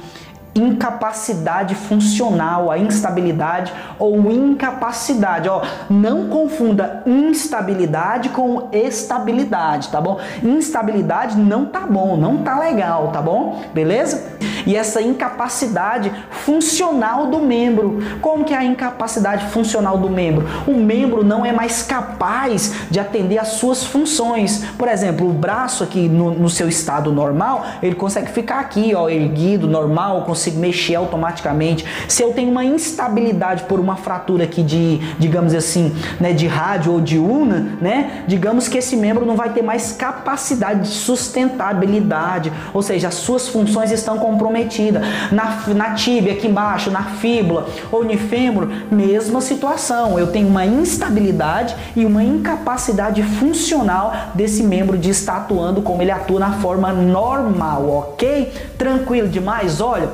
incapacidade 0.56 1.76
funcional, 1.76 2.72
a 2.72 2.78
instabilidade 2.78 3.74
ou 4.00 4.32
incapacidade. 4.32 5.50
Ó, 5.50 5.62
não 5.90 6.30
confunda 6.30 7.04
instabilidade 7.06 8.30
com 8.30 8.70
estabilidade, 8.72 9.90
tá 9.90 10.00
bom? 10.00 10.20
Instabilidade 10.42 11.38
não 11.38 11.66
tá 11.66 11.82
bom, 11.82 12.16
não 12.16 12.38
tá 12.38 12.58
legal, 12.58 13.10
tá 13.10 13.22
bom? 13.22 13.62
Beleza? 13.74 14.34
E 14.66 14.76
essa 14.76 15.02
incapacidade 15.02 16.12
funcional 16.32 17.28
do 17.28 17.40
membro. 17.40 18.00
Como 18.22 18.46
que 18.46 18.54
é 18.54 18.58
a 18.58 18.64
incapacidade 18.64 19.48
funcional 19.48 19.98
do 19.98 20.10
membro? 20.10 20.48
O 20.66 20.74
membro 20.74 21.24
não 21.24 21.46
é 21.46 21.52
mais 21.52 21.84
capaz 21.84 22.74
de 22.90 23.00
atender 23.00 23.38
às 23.38 23.50
suas 23.50 23.84
funções. 23.84 24.66
Por 24.78 24.88
exemplo, 24.88 25.30
o 25.30 25.34
braço 25.34 25.84
aqui 25.84 26.08
no, 26.08 26.32
no 26.32 26.50
seu 26.50 26.68
estado 26.68 27.12
normal, 27.12 27.66
ele 27.84 27.96
consegue 27.96 28.32
ficar 28.32 28.60
aqui, 28.60 28.96
ó, 28.96 29.08
erguido, 29.08 29.68
normal, 29.68 30.24
consegue 30.24 30.45
consigo 30.46 30.60
mexer 30.60 30.96
automaticamente. 30.96 31.86
Se 32.08 32.24
eu 32.24 32.34
tenho 32.34 32.52
uma 32.52 32.64
instabilidade 32.64 33.64
por 33.64 33.80
uma 33.80 33.96
fratura 33.96 34.44
aqui 34.44 34.62
de, 34.62 35.00
digamos 35.18 35.54
assim, 35.54 35.94
né, 36.20 36.34
de 36.34 36.48
rádio 36.48 36.94
ou 36.94 37.02
de 37.02 37.18
una, 37.18 37.78
né, 37.82 38.24
digamos 38.28 38.68
que 38.68 38.78
esse 38.78 38.96
membro 38.96 39.26
não 39.26 39.36
vai 39.36 39.50
ter 39.50 39.62
mais 39.62 39.92
capacidade 39.92 40.82
de 40.82 40.96
sustentabilidade, 40.96 42.52
ou 42.74 42.82
seja, 42.82 43.08
as 43.08 43.16
suas 43.16 43.48
funções 43.48 43.92
estão 43.92 44.18
comprometidas. 44.18 45.04
Na, 45.32 45.64
na 45.74 45.94
tíbia 45.94 46.34
aqui 46.34 46.48
embaixo, 46.48 46.92
na 46.92 47.04
fíbula 47.04 47.68
ou 47.92 48.04
no 48.04 48.18
fêmur, 48.18 48.70
mesma 48.92 49.42
situação. 49.42 50.18
Eu 50.20 50.28
tenho 50.28 50.48
uma 50.48 50.66
instabilidade 50.66 51.76
e 51.96 52.06
uma 52.06 52.24
incapacidade 52.24 53.22
funcional 53.24 54.14
desse 54.34 54.64
membro 54.64 54.98
de 54.98 55.10
estar 55.10 55.38
atuando 55.38 55.82
como 55.82 56.02
ele 56.02 56.12
atua 56.12 56.40
na 56.40 56.54
forma 56.54 56.92
normal, 56.94 57.90
ok? 57.90 58.52
Tranquilo 58.78 59.28
demais? 59.28 59.82
Olha, 59.82 60.10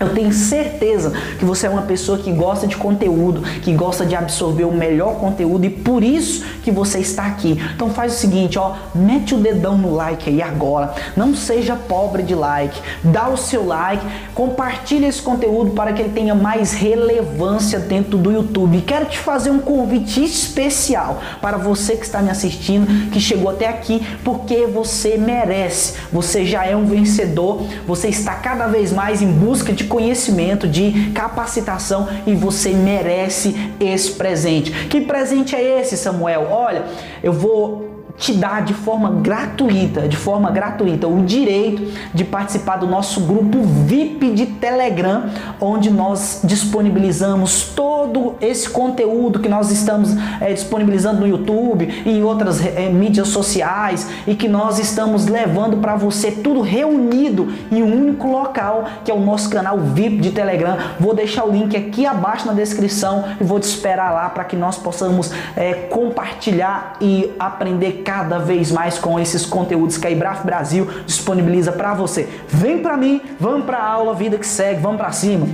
eu 0.00 0.14
tenho 0.14 0.32
certeza 0.32 1.12
que 1.38 1.44
você 1.44 1.66
é 1.66 1.70
uma 1.70 1.82
pessoa 1.82 2.16
que 2.16 2.32
gosta 2.32 2.66
de 2.66 2.74
conteúdo, 2.74 3.42
que 3.60 3.74
gosta 3.74 4.06
de 4.06 4.16
absorver 4.16 4.64
o 4.64 4.72
melhor 4.72 5.16
conteúdo 5.16 5.66
e 5.66 5.70
por 5.70 6.02
isso 6.02 6.42
que 6.64 6.70
você 6.70 7.00
está 7.00 7.26
aqui. 7.26 7.60
Então 7.74 7.90
faz 7.90 8.14
o 8.14 8.16
seguinte, 8.16 8.58
ó, 8.58 8.76
mete 8.94 9.34
o 9.34 9.38
dedão 9.38 9.76
no 9.76 9.94
like 9.94 10.30
aí 10.30 10.40
agora. 10.40 10.94
Não 11.14 11.34
seja 11.34 11.76
pobre 11.76 12.22
de 12.22 12.34
like. 12.34 12.80
Dá 13.04 13.28
o 13.28 13.36
seu 13.36 13.66
like, 13.66 14.02
compartilha 14.34 15.06
esse 15.06 15.20
conteúdo 15.20 15.72
para 15.72 15.92
que 15.92 16.00
ele 16.00 16.12
tenha 16.12 16.34
mais 16.34 16.72
relevância 16.72 17.78
dentro 17.78 18.16
do 18.16 18.32
YouTube. 18.32 18.80
Quero 18.86 19.04
te 19.04 19.18
fazer 19.18 19.50
um 19.50 19.58
convite 19.58 20.24
especial 20.24 21.20
para 21.42 21.58
você 21.58 21.94
que 21.94 22.06
está 22.06 22.22
me 22.22 22.30
assistindo, 22.30 23.10
que 23.10 23.20
chegou 23.20 23.50
até 23.50 23.68
aqui, 23.68 24.02
porque 24.24 24.66
você 24.66 25.18
merece. 25.18 25.94
Você 26.10 26.46
já 26.46 26.64
é 26.64 26.74
um 26.74 26.86
vencedor, 26.86 27.66
você 27.86 28.08
está 28.08 28.36
cada 28.36 28.66
vez 28.66 28.94
mais 28.94 29.20
em 29.20 29.30
busca 29.30 29.74
de 29.74 29.89
conhecimento, 29.90 30.66
de 30.66 31.10
capacitação 31.10 32.08
e 32.26 32.34
você 32.34 32.70
merece 32.70 33.54
esse 33.78 34.12
presente. 34.12 34.70
Que 34.86 35.02
presente 35.02 35.54
é 35.54 35.80
esse, 35.80 35.96
Samuel? 35.96 36.46
Olha, 36.50 36.84
eu 37.22 37.32
vou 37.32 37.89
te 38.20 38.34
dá 38.34 38.60
de 38.60 38.74
forma 38.74 39.10
gratuita, 39.10 40.06
de 40.06 40.16
forma 40.16 40.50
gratuita, 40.50 41.08
o 41.08 41.24
direito 41.24 41.90
de 42.12 42.22
participar 42.22 42.76
do 42.76 42.86
nosso 42.86 43.22
grupo 43.22 43.62
VIP 43.62 44.32
de 44.32 44.46
Telegram, 44.46 45.30
onde 45.58 45.90
nós 45.90 46.42
disponibilizamos 46.44 47.72
todo 47.74 48.34
esse 48.40 48.68
conteúdo 48.68 49.40
que 49.40 49.48
nós 49.48 49.70
estamos 49.70 50.10
é, 50.38 50.52
disponibilizando 50.52 51.20
no 51.20 51.26
YouTube 51.26 51.88
e 52.04 52.10
em 52.10 52.22
outras 52.22 52.64
é, 52.64 52.90
mídias 52.90 53.28
sociais 53.28 54.06
e 54.26 54.34
que 54.34 54.48
nós 54.48 54.78
estamos 54.78 55.26
levando 55.26 55.78
para 55.78 55.96
você 55.96 56.30
tudo 56.30 56.60
reunido 56.60 57.48
em 57.72 57.82
um 57.82 58.02
único 58.02 58.28
local, 58.28 58.84
que 59.02 59.10
é 59.10 59.14
o 59.14 59.20
nosso 59.20 59.48
canal 59.48 59.78
VIP 59.78 60.18
de 60.18 60.30
Telegram. 60.32 60.76
Vou 60.98 61.14
deixar 61.14 61.44
o 61.44 61.50
link 61.50 61.74
aqui 61.74 62.04
abaixo 62.04 62.46
na 62.46 62.52
descrição 62.52 63.24
e 63.40 63.44
vou 63.44 63.58
te 63.58 63.64
esperar 63.64 64.12
lá 64.12 64.28
para 64.28 64.44
que 64.44 64.56
nós 64.56 64.76
possamos 64.76 65.32
é, 65.56 65.72
compartilhar 65.72 66.96
e 67.00 67.32
aprender 67.38 68.02
cada 68.10 68.40
vez 68.40 68.72
mais 68.72 68.98
com 68.98 69.20
esses 69.20 69.46
conteúdos 69.46 69.96
que 69.96 70.04
a 70.04 70.10
Ibraf 70.10 70.44
Brasil 70.44 70.84
disponibiliza 71.06 71.70
para 71.70 71.94
você. 71.94 72.28
Vem 72.48 72.78
para 72.78 72.96
mim, 72.96 73.20
vamos 73.38 73.64
para 73.64 73.80
aula, 73.80 74.14
vida 74.14 74.36
que 74.36 74.46
segue, 74.48 74.80
vamos 74.80 74.96
para 74.96 75.12
cima. 75.12 75.46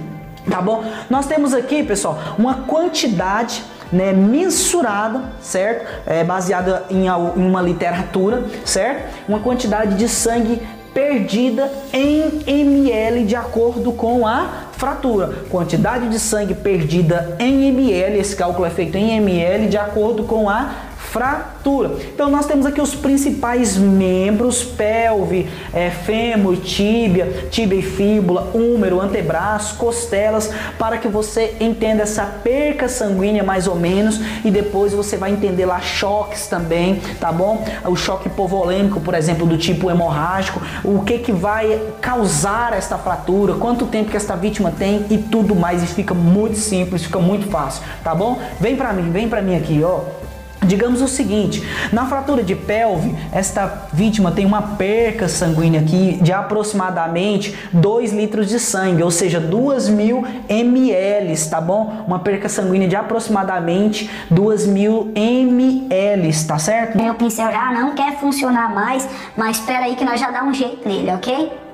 Tá 0.50 0.62
bom? 0.62 0.82
Nós 1.10 1.26
temos 1.26 1.52
aqui, 1.52 1.82
pessoal, 1.82 2.18
uma 2.38 2.54
quantidade 2.54 3.62
né, 3.92 4.14
mensurada, 4.14 5.24
certo? 5.38 5.86
É, 6.06 6.24
baseada 6.24 6.84
em, 6.88 7.08
em 7.08 7.46
uma 7.46 7.60
literatura, 7.60 8.44
certo? 8.64 9.04
Uma 9.28 9.40
quantidade 9.40 9.94
de 9.96 10.08
sangue 10.08 10.62
perdida 10.94 11.70
em 11.92 12.42
ml 12.46 13.24
de 13.24 13.36
acordo 13.36 13.92
com 13.92 14.26
a 14.26 14.68
fratura. 14.72 15.44
Quantidade 15.50 16.08
de 16.08 16.18
sangue 16.18 16.54
perdida 16.54 17.36
em 17.38 17.68
ml, 17.68 18.18
esse 18.18 18.34
cálculo 18.34 18.66
é 18.66 18.70
feito 18.70 18.96
em 18.96 19.14
ml 19.14 19.68
de 19.68 19.76
acordo 19.76 20.24
com 20.24 20.48
a 20.48 20.85
fratura. 21.16 21.92
Então 22.14 22.28
nós 22.28 22.44
temos 22.44 22.66
aqui 22.66 22.78
os 22.78 22.94
principais 22.94 23.78
membros, 23.78 24.62
pelve, 24.62 25.48
é, 25.72 25.88
fêmur, 25.88 26.58
tíbia, 26.58 27.48
tíbia 27.50 27.78
e 27.78 27.82
fíbula, 27.82 28.50
úmero, 28.52 29.00
antebraço, 29.00 29.76
costelas, 29.76 30.50
para 30.78 30.98
que 30.98 31.08
você 31.08 31.56
entenda 31.58 32.02
essa 32.02 32.26
perca 32.44 32.86
sanguínea 32.86 33.42
mais 33.42 33.66
ou 33.66 33.76
menos 33.76 34.20
e 34.44 34.50
depois 34.50 34.92
você 34.92 35.16
vai 35.16 35.32
entender 35.32 35.64
lá 35.64 35.80
choques 35.80 36.48
também, 36.48 37.00
tá 37.18 37.32
bom? 37.32 37.64
O 37.86 37.96
choque 37.96 38.28
hipovolêmico, 38.28 39.00
por 39.00 39.14
exemplo, 39.14 39.46
do 39.46 39.56
tipo 39.56 39.90
hemorrágico, 39.90 40.60
o 40.84 41.02
que 41.02 41.18
que 41.18 41.32
vai 41.32 41.80
causar 42.02 42.74
esta 42.74 42.98
fratura, 42.98 43.54
quanto 43.54 43.86
tempo 43.86 44.10
que 44.10 44.18
esta 44.18 44.36
vítima 44.36 44.70
tem 44.70 45.06
e 45.08 45.16
tudo 45.16 45.54
mais 45.54 45.82
e 45.82 45.86
fica 45.86 46.12
muito 46.12 46.58
simples, 46.58 47.04
fica 47.04 47.18
muito 47.18 47.48
fácil, 47.48 47.82
tá 48.04 48.14
bom? 48.14 48.38
Vem 48.60 48.76
para 48.76 48.92
mim, 48.92 49.10
vem 49.10 49.30
para 49.30 49.40
mim 49.40 49.56
aqui, 49.56 49.82
ó. 49.82 50.25
Digamos 50.62 51.00
o 51.00 51.06
seguinte, 51.06 51.62
na 51.92 52.06
fratura 52.06 52.42
de 52.42 52.54
pelve, 52.56 53.14
esta 53.30 53.88
vítima 53.92 54.32
tem 54.32 54.44
uma 54.44 54.62
perca 54.62 55.28
sanguínea 55.28 55.80
aqui 55.80 56.18
de 56.20 56.32
aproximadamente 56.32 57.56
2 57.72 58.12
litros 58.12 58.48
de 58.48 58.58
sangue, 58.58 59.02
ou 59.02 59.10
seja, 59.10 59.38
2 59.38 59.88
mil 59.88 60.24
ml, 60.48 61.48
tá 61.48 61.60
bom? 61.60 62.04
Uma 62.06 62.18
perca 62.18 62.48
sanguínea 62.48 62.88
de 62.88 62.96
aproximadamente 62.96 64.10
2 64.30 64.66
mil 64.66 65.12
ml, 65.14 66.44
tá 66.46 66.58
certo? 66.58 66.98
O 66.98 67.14
pincel 67.14 67.50
já 67.52 67.72
não 67.72 67.94
quer 67.94 68.18
funcionar 68.18 68.74
mais, 68.74 69.08
mas 69.36 69.58
espera 69.58 69.84
aí 69.84 69.94
que 69.94 70.04
nós 70.04 70.18
já 70.18 70.30
dá 70.30 70.42
um 70.42 70.52
jeito 70.52 70.88
nele, 70.88 71.10
ok? 71.12 71.65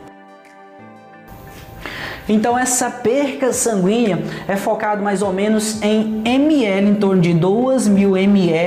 Então 2.29 2.59
essa 2.59 2.89
perca 2.91 3.53
sanguínea 3.53 4.23
é 4.47 4.57
focado 4.57 5.03
mais 5.03 5.23
ou 5.23 5.33
menos 5.33 5.83
em 5.83 6.23
ml, 6.25 6.91
em 6.91 6.95
torno 6.95 7.21
de 7.21 7.35
2 7.35 7.89
mil 7.89 8.17
ml 8.17 8.63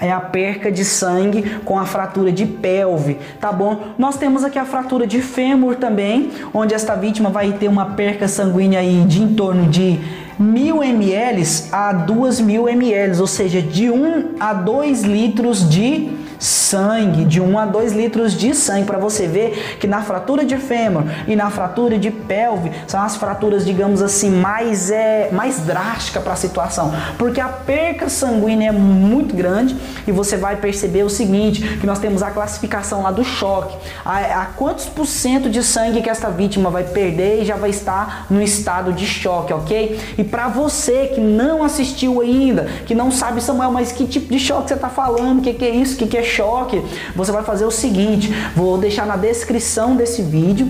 é 0.00 0.10
a 0.10 0.20
perca 0.20 0.72
de 0.72 0.84
sangue 0.84 1.58
com 1.64 1.78
a 1.78 1.84
fratura 1.84 2.32
de 2.32 2.46
pelve, 2.46 3.18
tá 3.40 3.52
bom? 3.52 3.80
Nós 3.98 4.16
temos 4.16 4.44
aqui 4.44 4.58
a 4.58 4.64
fratura 4.64 5.06
de 5.06 5.20
fêmur 5.20 5.76
também, 5.76 6.30
onde 6.52 6.74
esta 6.74 6.94
vítima 6.94 7.30
vai 7.30 7.52
ter 7.52 7.68
uma 7.68 7.86
perca 7.86 8.26
sanguínea 8.28 8.80
aí 8.80 9.04
de 9.04 9.22
em 9.22 9.34
torno 9.34 9.66
de 9.66 10.00
mil 10.38 10.82
ml 10.82 11.42
a 11.72 11.92
2 11.92 12.40
mil 12.40 12.68
ml, 12.68 13.20
ou 13.20 13.26
seja, 13.26 13.60
de 13.62 13.90
1 13.90 14.36
a 14.38 14.52
2 14.52 15.02
litros 15.02 15.68
de 15.68 16.10
sangue, 16.38 17.24
de 17.24 17.40
1 17.40 17.58
a 17.58 17.66
2 17.66 17.92
litros 17.92 18.34
de 18.34 18.54
sangue, 18.54 18.84
para 18.84 18.98
você 18.98 19.26
ver 19.26 19.76
que 19.80 19.86
na 19.86 20.02
fratura 20.02 20.44
de 20.44 20.56
fêmur 20.56 21.04
e 21.26 21.36
na 21.36 21.50
fratura 21.50 21.98
de 21.98 22.10
pelve 22.10 22.70
são 22.86 23.02
as 23.02 23.16
fraturas, 23.16 23.64
digamos 23.64 24.02
assim, 24.02 24.30
mais, 24.30 24.90
é, 24.90 25.30
mais 25.32 25.60
drásticas 25.60 26.22
para 26.22 26.32
a 26.32 26.36
situação, 26.36 26.92
porque 27.18 27.40
a 27.40 27.48
perca 27.48 28.08
sanguínea 28.08 28.68
é 28.68 28.72
muito 28.72 29.34
grande 29.34 29.76
e 30.06 30.12
você 30.12 30.36
vai 30.36 30.56
perceber 30.56 31.02
o 31.02 31.10
seguinte, 31.10 31.78
que 31.78 31.86
nós 31.86 31.98
temos 31.98 32.22
a 32.22 32.30
classificação 32.30 33.02
lá 33.02 33.10
do 33.10 33.24
choque, 33.24 33.76
a, 34.04 34.42
a 34.42 34.46
quantos 34.46 34.86
por 34.86 35.06
cento 35.06 35.48
de 35.48 35.62
sangue 35.62 36.02
que 36.02 36.10
esta 36.10 36.30
vítima 36.30 36.70
vai 36.70 36.84
perder 36.84 37.42
e 37.42 37.44
já 37.44 37.56
vai 37.56 37.70
estar 37.70 38.26
no 38.30 38.42
estado 38.42 38.92
de 38.92 39.06
choque, 39.06 39.52
ok? 39.52 39.98
E 40.18 40.24
para 40.24 40.48
você 40.48 41.12
que 41.14 41.20
não 41.20 41.62
assistiu 41.62 42.20
ainda, 42.20 42.64
que 42.86 42.94
não 42.94 43.10
sabe, 43.10 43.42
Samuel, 43.42 43.70
mas 43.70 43.92
que 43.92 44.06
tipo 44.06 44.32
de 44.32 44.38
choque 44.38 44.68
você 44.68 44.74
está 44.74 44.88
falando, 44.88 45.40
o 45.40 45.42
que, 45.42 45.52
que 45.52 45.64
é 45.64 45.70
isso, 45.70 45.94
o 45.94 45.98
que, 45.98 46.06
que 46.06 46.16
é 46.16 46.22
choque, 46.26 46.82
você 47.14 47.32
vai 47.32 47.42
fazer 47.42 47.64
o 47.64 47.70
seguinte: 47.70 48.30
vou 48.54 48.76
deixar 48.76 49.06
na 49.06 49.16
descrição 49.16 49.96
desse 49.96 50.22
vídeo 50.22 50.68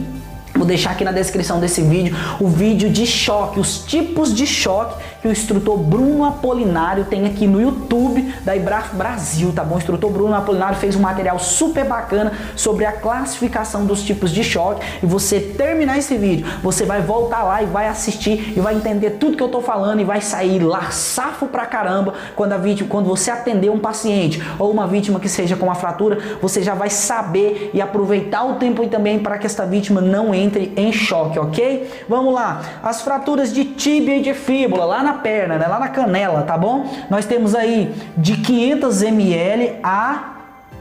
Vou 0.57 0.67
deixar 0.67 0.93
aqui 0.93 1.05
na 1.05 1.13
descrição 1.13 1.61
desse 1.61 1.83
vídeo 1.83 2.17
o 2.41 2.49
vídeo 2.49 2.89
de 2.89 3.07
choque, 3.07 3.61
os 3.61 3.79
tipos 3.79 4.35
de 4.35 4.47
choque 4.47 4.97
que 5.21 5.29
o 5.29 5.33
instrutor 5.33 5.77
Bruno 5.77 6.25
Apolinário 6.25 7.05
tem 7.05 7.27
aqui 7.27 7.47
no 7.47 7.61
YouTube 7.61 8.35
da 8.45 8.57
Ibraf 8.57 8.95
Brasil, 8.95 9.53
tá 9.53 9.63
bom? 9.63 9.75
O 9.75 9.79
instrutor 9.79 10.11
Bruno 10.11 10.35
Apolinário 10.35 10.79
fez 10.79 10.97
um 10.97 11.01
material 11.01 11.39
super 11.39 11.85
bacana 11.85 12.33
sobre 12.55 12.85
a 12.85 12.93
classificação 12.93 13.85
dos 13.85 14.03
tipos 14.03 14.31
de 14.31 14.43
choque 14.43 14.85
e 15.03 15.07
você 15.07 15.41
terminar 15.41 15.99
esse 15.99 16.17
vídeo, 16.17 16.47
você 16.63 16.85
vai 16.85 17.03
voltar 17.03 17.43
lá 17.43 17.63
e 17.63 17.67
vai 17.67 17.89
assistir 17.89 18.55
e 18.57 18.61
vai 18.61 18.75
entender 18.75 19.11
tudo 19.11 19.37
que 19.37 19.43
eu 19.43 19.49
tô 19.49 19.61
falando 19.61 20.01
e 20.01 20.05
vai 20.05 20.21
sair 20.21 20.61
lá 20.61 20.91
safo 20.91 21.47
pra 21.47 21.67
caramba 21.67 22.15
quando 22.35 22.53
a 22.53 22.57
vítima, 22.57 22.89
quando 22.89 23.07
você 23.07 23.31
atender 23.31 23.71
um 23.71 23.79
paciente 23.79 24.43
ou 24.59 24.71
uma 24.71 24.87
vítima 24.87 25.21
que 25.21 25.29
seja 25.29 25.57
com 25.57 25.67
uma 25.67 25.75
fratura, 25.75 26.19
você 26.41 26.63
já 26.63 26.75
vai 26.75 26.89
saber 26.89 27.71
e 27.75 27.81
aproveitar 27.81 28.45
o 28.45 28.55
tempo 28.55 28.87
também 28.87 29.19
para 29.19 29.39
que 29.39 29.47
esta 29.47 29.67
vítima 29.67 30.01
não 30.01 30.35
entre 30.35 30.46
entre 30.47 30.73
em 30.77 30.93
choque, 30.93 31.39
ok? 31.39 31.89
Vamos 32.09 32.33
lá, 32.33 32.63
as 32.83 33.03
fraturas 33.03 33.53
de 33.53 33.65
tíbia 33.65 34.17
e 34.17 34.23
de 34.23 34.35
fíbula, 34.35 34.85
lá 34.85 35.03
na 35.03 35.15
perna, 35.15 35.59
né? 35.59 35.67
lá 35.67 35.79
na 35.79 35.89
canela, 35.89 36.43
tá 36.43 36.57
bom? 36.57 36.89
Nós 37.11 37.27
temos 37.27 37.55
aí 37.55 37.93
de 38.17 38.37
500 38.39 39.03
ml 39.03 39.75
a 39.83 40.33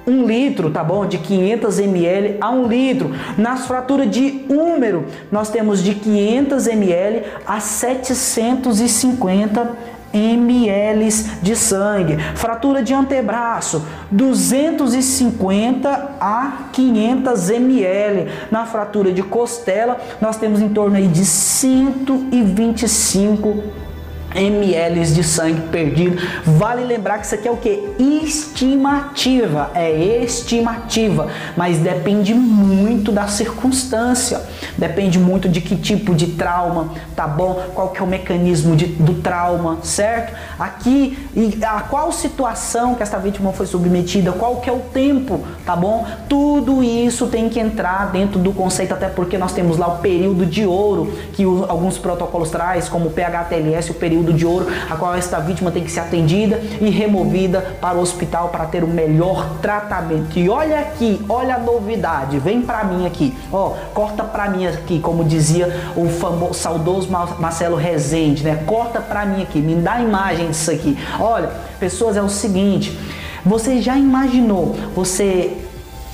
1 0.07 0.25
litro, 0.25 0.69
tá 0.69 0.83
bom? 0.83 1.05
De 1.05 1.17
500 1.17 1.79
ml 1.79 2.37
a 2.39 2.51
1 2.51 2.67
litro. 2.67 3.11
Nas 3.37 3.65
fraturas 3.65 4.09
de 4.09 4.45
húmero, 4.47 5.05
nós 5.31 5.49
temos 5.49 5.83
de 5.83 5.95
500 5.95 6.67
ml 6.67 7.23
a 7.45 7.59
750 7.59 9.61
ml 9.61 9.94
ml 10.15 11.09
de 11.41 11.55
sangue. 11.55 12.17
Fratura 12.35 12.81
de 12.81 12.93
antebraço, 12.93 13.85
250 14.09 16.15
a 16.19 16.69
500 16.71 17.49
ml. 17.49 18.31
Na 18.49 18.65
fratura 18.65 19.11
de 19.11 19.21
costela, 19.21 19.97
nós 20.21 20.37
temos 20.37 20.61
em 20.61 20.69
torno 20.69 20.95
aí 20.95 21.07
de 21.07 21.25
125 21.25 23.49
ml 23.49 23.85
ml 24.35 25.05
de 25.13 25.23
sangue 25.23 25.61
perdido. 25.69 26.21
Vale 26.43 26.83
lembrar 26.83 27.19
que 27.19 27.25
isso 27.25 27.35
aqui 27.35 27.47
é 27.47 27.51
o 27.51 27.57
que? 27.57 27.95
Estimativa, 27.99 29.71
é 29.73 29.91
estimativa, 30.23 31.27
mas 31.55 31.79
depende 31.79 32.33
muito 32.33 33.11
da 33.11 33.27
circunstância, 33.27 34.41
depende 34.77 35.17
muito 35.17 35.47
de 35.47 35.61
que 35.61 35.75
tipo 35.75 36.13
de 36.13 36.27
trauma, 36.27 36.91
tá 37.15 37.27
bom? 37.27 37.61
Qual 37.73 37.89
que 37.89 37.99
é 37.99 38.03
o 38.03 38.07
mecanismo 38.07 38.75
de, 38.75 38.87
do 38.87 39.15
trauma, 39.15 39.79
certo? 39.83 40.35
Aqui, 40.59 41.17
e 41.35 41.63
a 41.63 41.81
qual 41.81 42.11
situação 42.11 42.95
que 42.95 43.03
essa 43.03 43.17
vítima 43.17 43.53
foi 43.53 43.65
submetida, 43.65 44.31
qual 44.31 44.57
que 44.57 44.69
é 44.69 44.73
o 44.73 44.79
tempo, 44.79 45.41
tá 45.65 45.75
bom? 45.75 46.05
Tudo 46.27 46.83
isso 46.83 47.27
tem 47.27 47.49
que 47.49 47.59
entrar 47.59 48.11
dentro 48.11 48.39
do 48.39 48.51
conceito, 48.51 48.93
até 48.93 49.07
porque 49.07 49.37
nós 49.37 49.53
temos 49.53 49.77
lá 49.77 49.87
o 49.87 49.97
período 49.99 50.45
de 50.45 50.65
ouro 50.65 51.13
que 51.33 51.43
alguns 51.43 51.97
protocolos 51.97 52.49
traz, 52.49 52.89
como 52.89 53.07
o 53.07 53.11
PHTLS, 53.11 53.91
o 53.91 53.95
período 53.95 54.24
de 54.33 54.45
ouro, 54.45 54.67
a 54.89 54.95
qual 54.95 55.15
esta 55.15 55.39
vítima 55.39 55.71
tem 55.71 55.83
que 55.83 55.91
ser 55.91 56.01
atendida 56.01 56.59
e 56.79 56.89
removida 56.89 57.75
para 57.81 57.97
o 57.97 58.01
hospital 58.01 58.49
para 58.49 58.65
ter 58.65 58.83
o 58.83 58.87
melhor 58.87 59.57
tratamento. 59.61 60.37
E 60.37 60.49
olha 60.49 60.79
aqui, 60.79 61.23
olha 61.27 61.55
a 61.55 61.59
novidade, 61.59 62.39
vem 62.39 62.61
para 62.61 62.83
mim 62.83 63.05
aqui, 63.05 63.35
ó, 63.51 63.73
corta 63.93 64.23
para 64.23 64.49
mim 64.49 64.67
aqui, 64.67 64.99
como 64.99 65.23
dizia 65.23 65.67
o 65.95 66.07
famoso, 66.09 66.53
saudoso 66.55 67.09
Marcelo 67.09 67.75
Rezende, 67.75 68.43
né? 68.43 68.63
Corta 68.65 68.99
para 68.99 69.25
mim 69.25 69.41
aqui, 69.41 69.59
me 69.59 69.75
dá 69.75 69.93
a 69.93 70.01
imagem 70.01 70.49
disso 70.49 70.71
aqui. 70.71 70.97
Olha, 71.19 71.49
pessoas, 71.79 72.17
é 72.17 72.21
o 72.21 72.29
seguinte, 72.29 72.97
você 73.45 73.81
já 73.81 73.95
imaginou 73.95 74.75
você 74.95 75.64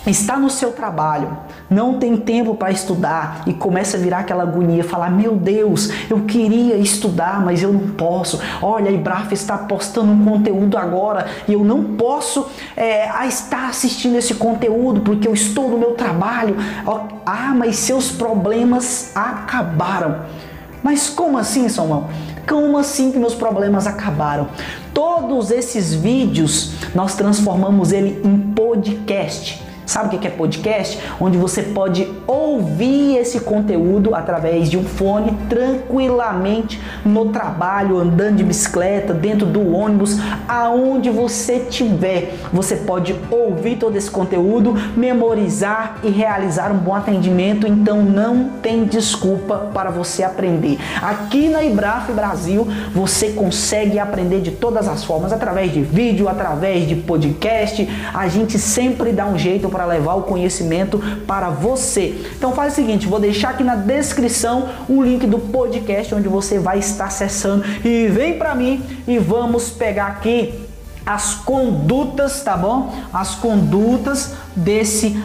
está 0.10 0.38
no 0.38 0.50
seu 0.50 0.72
trabalho, 0.72 1.38
não 1.70 2.00
tem 2.00 2.18
tempo 2.18 2.56
para 2.56 2.72
estudar 2.72 3.44
e 3.46 3.54
começa 3.54 3.98
a 3.98 4.00
virar 4.00 4.20
aquela 4.20 4.44
agonia, 4.44 4.84
falar: 4.84 5.12
Meu 5.12 5.36
Deus, 5.36 5.90
eu 6.10 6.22
queria 6.22 6.76
estudar, 6.78 7.44
mas 7.44 7.62
eu 7.62 7.72
não 7.72 7.90
posso. 7.90 8.40
Olha, 8.62 8.90
a 8.90 8.94
Ibraf 8.94 9.32
está 9.32 9.58
postando 9.58 10.12
um 10.12 10.26
conteúdo 10.26 10.78
agora 10.78 11.28
e 11.48 11.54
eu 11.54 11.64
não 11.64 11.96
posso 11.96 12.48
é, 12.76 13.08
estar 13.28 13.70
assistindo 13.70 14.18
esse 14.18 14.34
conteúdo 14.36 15.02
porque 15.02 15.28
eu 15.28 15.34
estou 15.34 15.70
no 15.70 15.78
meu 15.78 15.92
trabalho. 15.92 16.56
Ah, 17.26 17.54
mas 17.56 17.76
seus 17.76 18.12
problemas 18.12 19.12
acabaram. 19.16 20.22
Mas 20.84 21.10
como 21.10 21.38
assim, 21.38 21.70
Samuel? 21.70 22.10
Como 22.48 22.78
assim 22.78 23.12
que 23.12 23.20
meus 23.20 23.36
problemas 23.36 23.86
acabaram? 23.86 24.48
Todos 24.94 25.52
esses 25.52 25.94
vídeos 25.94 26.74
nós 26.96 27.16
transformamos 27.16 27.92
ele 27.92 28.20
em 28.26 28.38
podcast. 28.54 29.71
Sabe 29.86 30.16
o 30.16 30.20
que 30.20 30.28
é 30.28 30.30
podcast? 30.30 31.00
Onde 31.20 31.38
você 31.38 31.64
pode 31.64 32.08
ouvir 32.28 33.18
esse 33.18 33.42
conteúdo 33.42 34.16
através 34.16 34.70
de 34.70 34.78
um 34.78 34.84
fone 34.84 35.38
tranquilamente 35.50 36.80
no 37.04 37.30
trabalho, 37.30 37.98
andando 37.98 38.38
de 38.38 38.44
bicicleta, 38.44 39.14
dentro 39.14 39.46
do 39.46 39.74
ônibus, 39.74 40.18
aonde 40.48 41.10
você 41.10 41.56
estiver. 41.56 42.36
Você 42.54 42.78
pode 42.78 43.16
ouvir 43.30 43.78
todo 43.78 43.96
esse 43.96 44.10
conteúdo, 44.10 44.76
memorizar 44.96 45.98
e 46.04 46.10
realizar 46.10 46.72
um 46.72 46.78
bom 46.78 46.96
atendimento. 46.96 47.68
Então 47.68 48.02
não 48.02 48.50
tem 48.62 48.86
desculpa 48.86 49.70
para 49.74 49.90
você 49.90 50.24
aprender. 50.24 50.78
Aqui 51.02 51.50
na 51.50 51.64
Ibraf 51.64 52.12
Brasil 52.12 52.68
você 52.94 53.30
consegue 53.30 54.00
aprender 54.00 54.42
de 54.42 54.52
todas 54.52 54.88
as 54.88 55.04
formas, 55.04 55.34
através 55.34 55.72
de 55.72 55.82
vídeo, 55.82 56.30
através 56.30 56.88
de 56.88 56.96
podcast. 56.96 57.88
A 58.14 58.28
gente 58.28 58.60
sempre 58.60 59.12
dá 59.12 59.26
um 59.26 59.38
jeito 59.38 59.70
para 59.72 59.86
levar 59.86 60.16
o 60.16 60.24
conhecimento 60.24 61.02
para 61.26 61.50
você. 61.50 62.24
Então 62.36 62.54
faz 62.54 62.74
o 62.74 62.76
seguinte, 62.76 63.08
vou 63.08 63.20
deixar 63.20 63.52
aqui 63.52 63.64
na 63.64 63.76
descrição 63.76 64.70
o 64.88 65.02
link 65.02 65.26
do 65.26 65.40
podcast 65.40 66.14
onde 66.14 66.28
você 66.28 66.60
vai 66.60 66.78
estar 66.78 67.06
acessando 67.06 67.64
e 67.84 68.08
vem 68.08 68.38
para 68.38 68.54
mim 68.54 68.84
e 69.08 69.18
vamos 69.18 69.72
pegar 69.72 70.08
aqui 70.08 70.68
as 71.06 71.34
condutas, 71.34 72.44
tá 72.44 72.56
bom? 72.56 72.94
As 73.12 73.34
condutas 73.36 74.34
desse, 74.56 75.18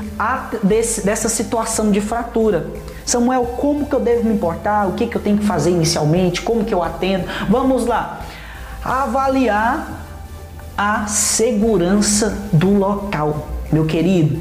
desse 0.63 1.05
dessa 1.05 1.29
situação 1.29 1.91
de 1.91 2.01
fratura. 2.01 2.67
Samuel, 3.05 3.45
como 3.59 3.87
que 3.87 3.95
eu 3.95 4.01
devo 4.01 4.25
me 4.25 4.35
importar? 4.35 4.89
O 4.89 4.93
que, 4.93 5.07
que 5.07 5.17
eu 5.17 5.23
tenho 5.23 5.39
que 5.39 5.45
fazer 5.45 5.71
inicialmente? 5.71 6.43
Como 6.43 6.65
que 6.65 6.73
eu 6.73 6.83
atendo? 6.83 7.27
Vamos 7.49 7.87
lá. 7.87 8.21
Avaliar 8.83 10.06
a 10.77 11.07
segurança 11.07 12.49
do 12.53 12.71
local. 12.71 13.49
Meu 13.73 13.87
querido, 13.87 14.41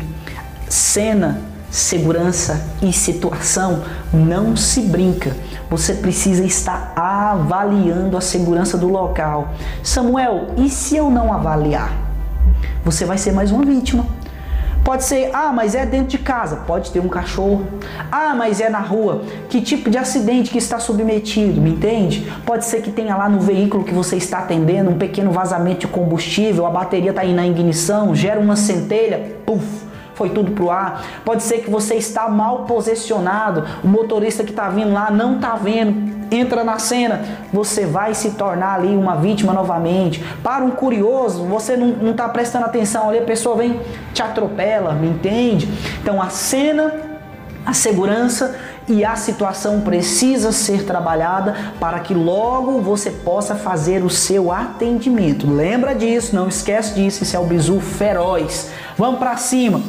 cena, 0.68 1.42
segurança 1.72 2.66
e 2.82 2.92
situação 2.92 3.84
não 4.14 4.56
se 4.56 4.82
brinca. 4.82 5.36
Você 5.70 5.94
precisa 5.94 6.44
estar 6.44 6.94
avaliando 6.96 8.18
a 8.18 8.22
segurança 8.22 8.78
do 8.78 8.88
local. 8.88 9.54
Samuel, 9.82 10.48
e 10.58 10.70
se 10.70 10.96
eu 10.96 11.10
não 11.10 11.34
avaliar? 11.34 11.92
Você 12.84 13.06
vai 13.06 13.18
ser 13.18 13.32
mais 13.32 13.52
uma 13.52 13.66
vítima. 13.66 14.06
Pode 14.86 15.04
ser, 15.04 15.32
ah, 15.34 15.52
mas 15.52 15.74
é 15.74 15.84
dentro 15.84 16.10
de 16.10 16.20
casa, 16.20 16.58
pode 16.58 16.92
ter 16.92 17.00
um 17.00 17.10
cachorro. 17.10 17.66
Ah, 18.12 18.36
mas 18.36 18.62
é 18.62 18.70
na 18.70 18.82
rua. 18.82 19.24
Que 19.50 19.60
tipo 19.60 19.90
de 19.90 19.98
acidente 19.98 20.52
que 20.52 20.60
está 20.60 20.78
submetido, 20.78 21.60
me 21.60 21.72
entende? 21.72 22.32
Pode 22.46 22.66
ser 22.66 22.84
que 22.84 22.92
tenha 22.92 23.18
lá 23.18 23.28
no 23.28 23.40
veículo 23.40 23.84
que 23.84 23.92
você 23.92 24.16
está 24.16 24.38
atendendo 24.38 24.92
um 24.92 24.98
pequeno 25.00 25.32
vazamento 25.32 25.80
de 25.80 25.88
combustível, 25.88 26.68
a 26.68 26.70
bateria 26.70 27.10
está 27.10 27.24
aí 27.24 27.34
na 27.34 27.48
ignição, 27.48 28.14
gera 28.14 28.40
uma 28.40 28.56
centelha, 28.56 29.38
puf, 29.44 29.66
foi 30.14 30.30
tudo 30.30 30.52
pro 30.52 30.70
ar. 30.70 31.04
Pode 31.26 31.42
ser 31.42 31.64
que 31.64 31.70
você 31.70 31.96
está 31.96 32.30
mal 32.30 32.66
posicionado, 32.66 33.66
o 33.84 33.88
motorista 33.88 34.44
que 34.44 34.52
está 34.52 34.70
vindo 34.70 34.94
lá 34.94 35.10
não 35.10 35.38
está 35.38 35.56
vendo, 35.56 36.15
entra 36.32 36.64
na 36.64 36.80
cena, 36.80 37.22
você 37.52 37.86
vai 37.86 38.14
se 38.14 38.32
tornar 38.32 38.76
ali 38.76 38.96
uma 38.96 39.16
vítima 39.16 39.54
novamente. 39.54 40.24
Para 40.44 40.64
um 40.64 40.72
curioso, 40.72 41.44
você 41.44 41.78
não 41.78 42.12
está 42.12 42.28
prestando 42.30 42.66
atenção 42.66 43.10
ali, 43.10 43.20
a 43.20 43.24
pessoa 43.24 43.56
vem, 43.56 43.80
te 44.14 44.22
atropela, 44.22 44.94
me 44.94 45.08
entende? 45.08 45.68
Então 46.02 46.22
a 46.22 46.30
cena, 46.30 46.94
a 47.66 47.74
segurança 47.74 48.56
e 48.88 49.04
a 49.04 49.16
situação 49.16 49.82
precisa 49.82 50.52
ser 50.52 50.86
trabalhada 50.86 51.56
para 51.80 52.00
que 52.00 52.14
logo 52.14 52.80
você 52.82 53.10
possa 53.10 53.56
fazer 53.56 54.04
o 54.04 54.10
seu 54.10 54.52
atendimento. 54.52 55.50
Lembra 55.50 55.96
disso, 55.96 56.36
não 56.36 56.48
esquece 56.48 56.94
disso, 56.94 57.24
esse 57.24 57.36
é 57.36 57.40
o 57.40 57.46
bizu 57.46 57.80
feroz. 57.80 58.70
Vamos 58.98 59.20
para 59.20 59.36
cima. 59.38 59.82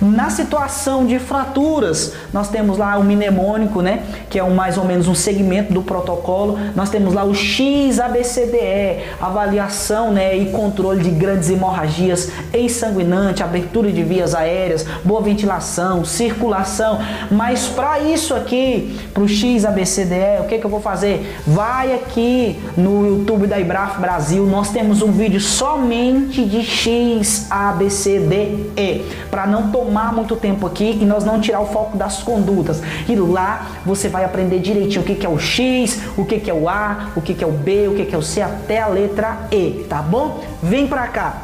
Na 0.00 0.30
situação 0.30 1.04
de 1.04 1.18
fraturas, 1.18 2.12
nós 2.32 2.48
temos 2.48 2.78
lá 2.78 2.96
o 2.98 3.04
mnemônico, 3.04 3.82
né, 3.82 4.04
que 4.30 4.38
é 4.38 4.44
um, 4.44 4.54
mais 4.54 4.78
ou 4.78 4.84
menos 4.84 5.08
um 5.08 5.14
segmento 5.14 5.72
do 5.72 5.82
protocolo. 5.82 6.56
Nós 6.76 6.88
temos 6.88 7.12
lá 7.14 7.24
o 7.24 7.34
XABCDE, 7.34 9.02
avaliação, 9.20 10.12
né, 10.12 10.36
e 10.36 10.52
controle 10.52 11.02
de 11.02 11.10
grandes 11.10 11.50
hemorragias 11.50 12.30
ensanguinante, 12.54 13.42
abertura 13.42 13.90
de 13.90 14.04
vias 14.04 14.36
aéreas, 14.36 14.86
boa 15.04 15.20
ventilação, 15.20 16.04
circulação. 16.04 17.00
Mas 17.28 17.66
para 17.66 17.98
isso 17.98 18.36
aqui, 18.36 18.96
para 19.12 19.24
o 19.24 19.28
XABCDE, 19.28 20.42
o 20.42 20.44
que 20.44 20.58
que 20.58 20.64
eu 20.64 20.70
vou 20.70 20.80
fazer? 20.80 21.36
Vai 21.44 21.92
aqui 21.92 22.56
no 22.76 23.04
YouTube 23.04 23.48
da 23.48 23.58
Ibraf 23.58 24.00
Brasil, 24.00 24.46
nós 24.46 24.70
temos 24.70 25.02
um 25.02 25.10
vídeo 25.10 25.40
somente 25.40 26.44
de 26.44 26.62
XABCDE 26.62 27.48
para 29.28 29.44
não 29.44 29.72
tomar 29.72 29.87
tomar 29.88 30.12
muito 30.12 30.36
tempo 30.36 30.66
aqui 30.66 30.98
e 31.00 31.04
nós 31.06 31.24
não 31.24 31.40
tirar 31.40 31.60
o 31.60 31.66
foco 31.66 31.96
das 31.96 32.22
condutas. 32.22 32.82
E 33.08 33.16
lá 33.16 33.66
você 33.86 34.08
vai 34.08 34.22
aprender 34.22 34.58
direitinho 34.58 35.00
o 35.00 35.04
que, 35.04 35.14
que 35.14 35.24
é 35.24 35.28
o 35.28 35.38
X, 35.38 36.02
o 36.16 36.26
que, 36.26 36.38
que 36.38 36.50
é 36.50 36.54
o 36.54 36.68
A, 36.68 37.08
o 37.16 37.22
que, 37.22 37.32
que 37.32 37.42
é 37.42 37.46
o 37.46 37.52
B, 37.52 37.88
o 37.88 37.94
que, 37.94 38.04
que 38.04 38.14
é 38.14 38.18
o 38.18 38.22
C 38.22 38.42
até 38.42 38.80
a 38.80 38.86
letra 38.86 39.48
E, 39.50 39.86
tá 39.88 40.02
bom? 40.02 40.44
Vem 40.62 40.86
pra 40.86 41.08
cá. 41.08 41.38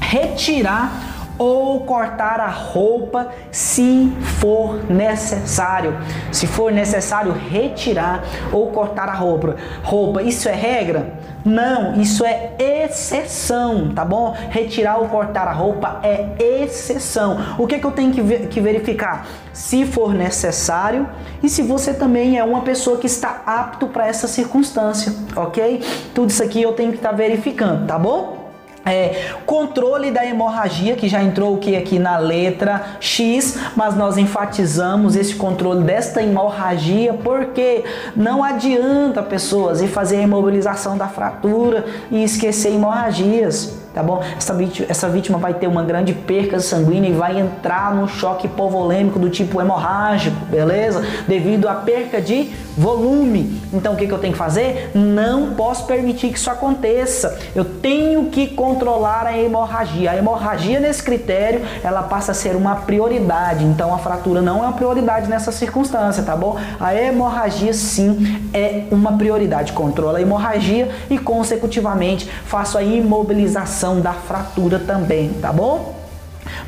Retirar 0.00 1.14
ou 1.38 1.80
cortar 1.80 2.40
a 2.40 2.48
roupa 2.48 3.28
se 3.50 4.12
for 4.40 4.90
necessário. 4.90 5.96
Se 6.32 6.48
for 6.48 6.72
necessário 6.72 7.32
retirar 7.32 8.24
ou 8.52 8.68
cortar 8.72 9.08
a 9.08 9.14
roupa. 9.14 9.56
Roupa, 9.84 10.22
isso 10.22 10.48
é 10.48 10.54
regra? 10.54 11.14
Não, 11.44 12.00
isso 12.00 12.24
é 12.24 12.52
exceção, 12.58 13.92
tá 13.94 14.04
bom? 14.04 14.34
Retirar 14.48 14.98
ou 14.98 15.08
cortar 15.08 15.46
a 15.46 15.52
roupa 15.52 16.00
é 16.02 16.34
exceção. 16.38 17.38
O 17.58 17.66
que, 17.66 17.78
que 17.78 17.84
eu 17.84 17.90
tenho 17.90 18.12
que, 18.12 18.22
ver, 18.22 18.48
que 18.48 18.60
verificar? 18.60 19.26
Se 19.52 19.84
for 19.84 20.14
necessário 20.14 21.06
e 21.42 21.48
se 21.48 21.60
você 21.62 21.92
também 21.92 22.38
é 22.38 22.44
uma 22.44 22.62
pessoa 22.62 22.96
que 22.96 23.06
está 23.06 23.42
apto 23.44 23.88
para 23.88 24.06
essa 24.06 24.26
circunstância, 24.26 25.12
ok? 25.36 25.82
Tudo 26.14 26.30
isso 26.30 26.42
aqui 26.42 26.62
eu 26.62 26.72
tenho 26.72 26.90
que 26.90 26.96
estar 26.96 27.10
tá 27.10 27.14
verificando, 27.14 27.86
tá 27.86 27.98
bom? 27.98 28.43
É, 28.86 29.32
controle 29.46 30.10
da 30.10 30.26
hemorragia, 30.26 30.94
que 30.94 31.08
já 31.08 31.22
entrou 31.22 31.54
o 31.54 31.58
que 31.58 31.74
aqui 31.74 31.98
na 31.98 32.18
letra 32.18 32.98
X, 33.00 33.58
mas 33.74 33.96
nós 33.96 34.18
enfatizamos 34.18 35.16
esse 35.16 35.34
controle 35.34 35.82
desta 35.82 36.22
hemorragia 36.22 37.14
porque 37.14 37.82
não 38.14 38.44
adianta 38.44 39.22
pessoas 39.22 39.80
ir 39.80 39.88
fazer 39.88 40.16
a 40.16 40.22
imobilização 40.22 40.98
da 40.98 41.08
fratura 41.08 41.86
e 42.10 42.22
esquecer 42.22 42.72
hemorragias 42.72 43.83
tá 43.94 44.02
bom? 44.02 44.20
Essa 44.36 44.52
vítima, 44.52 44.86
essa 44.90 45.08
vítima 45.08 45.38
vai 45.38 45.54
ter 45.54 45.68
uma 45.68 45.84
grande 45.84 46.12
perca 46.12 46.58
sanguínea 46.58 47.08
e 47.08 47.12
vai 47.12 47.38
entrar 47.38 47.94
num 47.94 48.08
choque 48.08 48.46
hipovolêmico 48.46 49.20
do 49.20 49.30
tipo 49.30 49.60
hemorrágico, 49.60 50.36
beleza? 50.46 51.06
Devido 51.28 51.68
à 51.68 51.74
perca 51.74 52.20
de 52.20 52.50
volume. 52.76 53.62
Então 53.72 53.94
o 53.94 53.96
que, 53.96 54.06
que 54.08 54.12
eu 54.12 54.18
tenho 54.18 54.32
que 54.32 54.38
fazer? 54.38 54.90
Não 54.94 55.54
posso 55.54 55.86
permitir 55.86 56.30
que 56.30 56.38
isso 56.38 56.50
aconteça. 56.50 57.38
Eu 57.54 57.64
tenho 57.64 58.26
que 58.26 58.48
controlar 58.48 59.28
a 59.28 59.38
hemorragia. 59.38 60.10
A 60.10 60.16
hemorragia 60.16 60.80
nesse 60.80 61.02
critério, 61.02 61.62
ela 61.84 62.02
passa 62.02 62.32
a 62.32 62.34
ser 62.34 62.56
uma 62.56 62.74
prioridade. 62.74 63.64
Então 63.64 63.94
a 63.94 63.98
fratura 63.98 64.42
não 64.42 64.58
é 64.58 64.66
uma 64.66 64.72
prioridade 64.72 65.28
nessa 65.28 65.52
circunstância, 65.52 66.24
tá 66.24 66.34
bom? 66.34 66.58
A 66.80 66.92
hemorragia 66.96 67.72
sim 67.72 68.40
é 68.52 68.84
uma 68.90 69.16
prioridade. 69.16 69.72
Controla 69.72 70.18
a 70.18 70.22
hemorragia 70.22 70.90
e 71.08 71.16
consecutivamente 71.16 72.28
faço 72.44 72.76
a 72.76 72.82
imobilização 72.82 73.83
da 74.00 74.12
fratura 74.12 74.78
também, 74.78 75.30
tá 75.34 75.52
bom? 75.52 75.94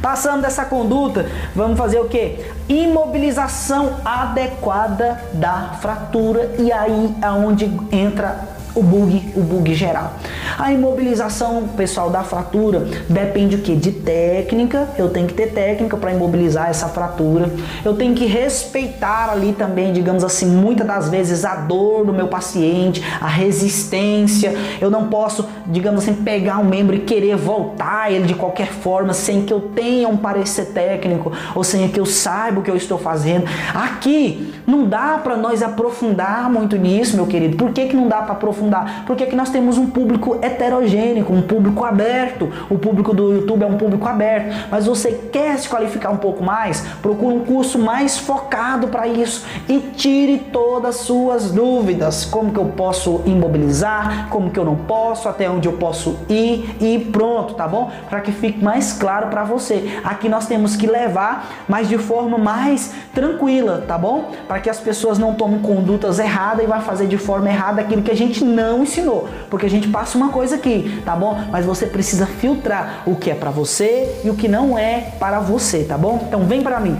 Passando 0.00 0.42
dessa 0.42 0.64
conduta, 0.64 1.26
vamos 1.54 1.78
fazer 1.78 1.98
o 2.00 2.08
que? 2.08 2.44
Imobilização 2.68 3.96
adequada 4.04 5.20
da 5.32 5.76
fratura 5.80 6.54
e 6.58 6.72
aí 6.72 7.14
é 7.22 7.30
onde 7.30 7.64
entra 7.92 8.55
o 8.76 8.82
bug, 8.82 9.32
o 9.34 9.40
bug 9.40 9.74
geral. 9.74 10.12
A 10.58 10.70
imobilização, 10.70 11.66
pessoal, 11.76 12.10
da 12.10 12.22
fratura 12.22 12.86
depende 13.08 13.56
o 13.56 13.58
que? 13.60 13.74
De 13.74 13.90
técnica. 13.90 14.88
Eu 14.98 15.08
tenho 15.08 15.26
que 15.26 15.32
ter 15.32 15.52
técnica 15.52 15.96
para 15.96 16.12
imobilizar 16.12 16.68
essa 16.68 16.86
fratura. 16.88 17.50
Eu 17.84 17.94
tenho 17.96 18.14
que 18.14 18.26
respeitar 18.26 19.30
ali 19.30 19.54
também, 19.54 19.92
digamos 19.92 20.22
assim, 20.22 20.46
muitas 20.46 20.86
das 20.86 21.08
vezes 21.08 21.44
a 21.44 21.56
dor 21.56 22.04
do 22.04 22.12
meu 22.12 22.28
paciente, 22.28 23.02
a 23.20 23.26
resistência. 23.26 24.54
Eu 24.78 24.90
não 24.90 25.08
posso, 25.08 25.48
digamos 25.66 26.02
assim, 26.02 26.14
pegar 26.14 26.58
um 26.58 26.64
membro 26.64 26.94
e 26.94 27.00
querer 27.00 27.36
voltar 27.36 28.12
ele 28.12 28.26
de 28.26 28.34
qualquer 28.34 28.68
forma 28.68 29.14
sem 29.14 29.42
que 29.42 29.52
eu 29.52 29.60
tenha 29.60 30.06
um 30.06 30.18
parecer 30.18 30.66
técnico 30.66 31.32
ou 31.54 31.64
sem 31.64 31.88
que 31.88 31.98
eu 31.98 32.04
saiba 32.04 32.60
o 32.60 32.62
que 32.62 32.70
eu 32.70 32.76
estou 32.76 32.98
fazendo. 32.98 33.46
Aqui 33.74 34.52
não 34.66 34.86
dá 34.86 35.18
para 35.22 35.36
nós 35.36 35.62
aprofundar 35.62 36.50
muito 36.50 36.76
nisso, 36.76 37.16
meu 37.16 37.26
querido. 37.26 37.56
Por 37.56 37.70
que, 37.72 37.86
que 37.86 37.96
não 37.96 38.06
dá 38.06 38.18
para 38.18 38.32
aprofundar? 38.32 38.65
Porque 39.06 39.24
aqui 39.24 39.36
nós 39.36 39.50
temos 39.50 39.78
um 39.78 39.86
público 39.86 40.38
heterogêneo, 40.42 41.26
um 41.30 41.42
público 41.42 41.84
aberto. 41.84 42.50
O 42.70 42.78
público 42.78 43.14
do 43.14 43.32
YouTube 43.34 43.62
é 43.62 43.66
um 43.66 43.76
público 43.76 44.06
aberto. 44.08 44.68
Mas 44.70 44.86
você 44.86 45.12
quer 45.12 45.58
se 45.58 45.68
qualificar 45.68 46.10
um 46.10 46.16
pouco 46.16 46.42
mais? 46.42 46.80
Procure 47.02 47.34
um 47.34 47.44
curso 47.44 47.78
mais 47.78 48.18
focado 48.18 48.88
para 48.88 49.06
isso 49.06 49.44
e 49.68 49.78
tire 49.78 50.38
todas 50.52 50.86
as 50.86 50.96
suas 51.02 51.50
dúvidas. 51.50 52.24
Como 52.24 52.52
que 52.52 52.58
eu 52.58 52.66
posso 52.66 53.22
imobilizar? 53.26 54.28
Como 54.30 54.50
que 54.50 54.58
eu 54.58 54.64
não 54.64 54.76
posso? 54.76 55.28
Até 55.28 55.48
onde 55.50 55.68
eu 55.68 55.74
posso 55.74 56.18
ir? 56.28 56.76
E 56.80 56.98
pronto, 57.12 57.54
tá 57.54 57.66
bom? 57.66 57.90
Para 58.08 58.20
que 58.20 58.32
fique 58.32 58.62
mais 58.62 58.92
claro 58.92 59.28
para 59.28 59.44
você. 59.44 60.00
Aqui 60.04 60.28
nós 60.28 60.46
temos 60.46 60.76
que 60.76 60.86
levar, 60.86 61.48
mas 61.68 61.88
de 61.88 61.98
forma 61.98 62.38
mais 62.38 62.92
tranquila, 63.14 63.84
tá 63.86 63.98
bom? 63.98 64.32
Para 64.46 64.60
que 64.60 64.70
as 64.70 64.78
pessoas 64.78 65.18
não 65.18 65.34
tomem 65.34 65.58
condutas 65.60 66.18
erradas 66.18 66.64
e 66.64 66.66
vá 66.66 66.80
fazer 66.80 67.06
de 67.06 67.18
forma 67.18 67.48
errada 67.48 67.80
aquilo 67.80 68.02
que 68.02 68.10
a 68.10 68.16
gente 68.16 68.44
não 68.56 68.82
ensinou. 68.82 69.28
Porque 69.50 69.66
a 69.66 69.70
gente 69.70 69.88
passa 69.88 70.16
uma 70.16 70.30
coisa 70.30 70.56
aqui, 70.56 71.02
tá 71.04 71.14
bom? 71.14 71.38
Mas 71.50 71.66
você 71.66 71.86
precisa 71.86 72.26
filtrar 72.26 73.02
o 73.06 73.14
que 73.14 73.30
é 73.30 73.34
para 73.34 73.50
você 73.50 74.20
e 74.24 74.30
o 74.30 74.34
que 74.34 74.48
não 74.48 74.78
é 74.78 75.12
para 75.20 75.38
você, 75.38 75.84
tá 75.84 75.98
bom? 75.98 76.24
Então 76.26 76.44
vem 76.44 76.62
para 76.62 76.80
mim. 76.80 76.96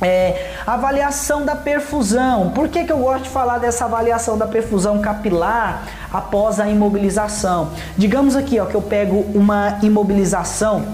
É, 0.00 0.52
avaliação 0.64 1.44
da 1.44 1.56
perfusão. 1.56 2.50
Por 2.50 2.68
que, 2.68 2.84
que 2.84 2.92
eu 2.92 2.98
gosto 2.98 3.24
de 3.24 3.30
falar 3.30 3.58
dessa 3.58 3.84
avaliação 3.84 4.38
da 4.38 4.46
perfusão 4.46 5.00
capilar 5.00 5.88
após 6.12 6.60
a 6.60 6.68
imobilização? 6.68 7.70
Digamos 7.96 8.36
aqui 8.36 8.60
ó, 8.60 8.66
que 8.66 8.76
eu 8.76 8.82
pego 8.82 9.26
uma 9.34 9.78
imobilização 9.82 10.84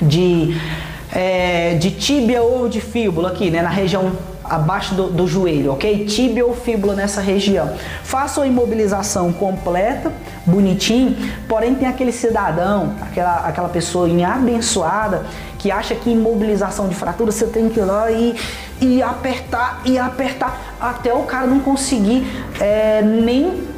de, 0.00 0.56
é, 1.12 1.74
de 1.74 1.90
tíbia 1.90 2.42
ou 2.42 2.68
de 2.68 2.80
fíbula 2.80 3.30
aqui, 3.30 3.50
né, 3.50 3.60
na 3.60 3.70
região 3.70 4.12
abaixo 4.44 4.94
do, 4.94 5.08
do 5.08 5.26
joelho, 5.26 5.72
ok? 5.72 6.04
Tíbia 6.06 6.44
ou 6.44 6.54
fíbula 6.54 6.94
nessa 6.94 7.20
região. 7.20 7.72
Faço 8.02 8.40
a 8.40 8.46
imobilização 8.46 9.32
completa, 9.32 10.12
bonitinho, 10.46 11.16
porém 11.48 11.74
tem 11.74 11.88
aquele 11.88 12.12
cidadão, 12.12 12.94
aquela, 13.00 13.46
aquela 13.46 13.68
pessoa 13.68 14.08
abençoada 14.26 15.24
que 15.58 15.70
acha 15.70 15.94
que 15.94 16.10
imobilização 16.10 16.88
de 16.88 16.94
fratura 16.94 17.32
você 17.32 17.46
tem 17.46 17.70
que 17.70 17.80
ir 17.80 17.84
lá 17.84 18.10
e, 18.10 18.36
e 18.82 19.02
apertar 19.02 19.80
e 19.86 19.98
apertar 19.98 20.76
até 20.78 21.14
o 21.14 21.22
cara 21.22 21.46
não 21.46 21.60
conseguir 21.60 22.22
é, 22.60 23.00
nem 23.00 23.73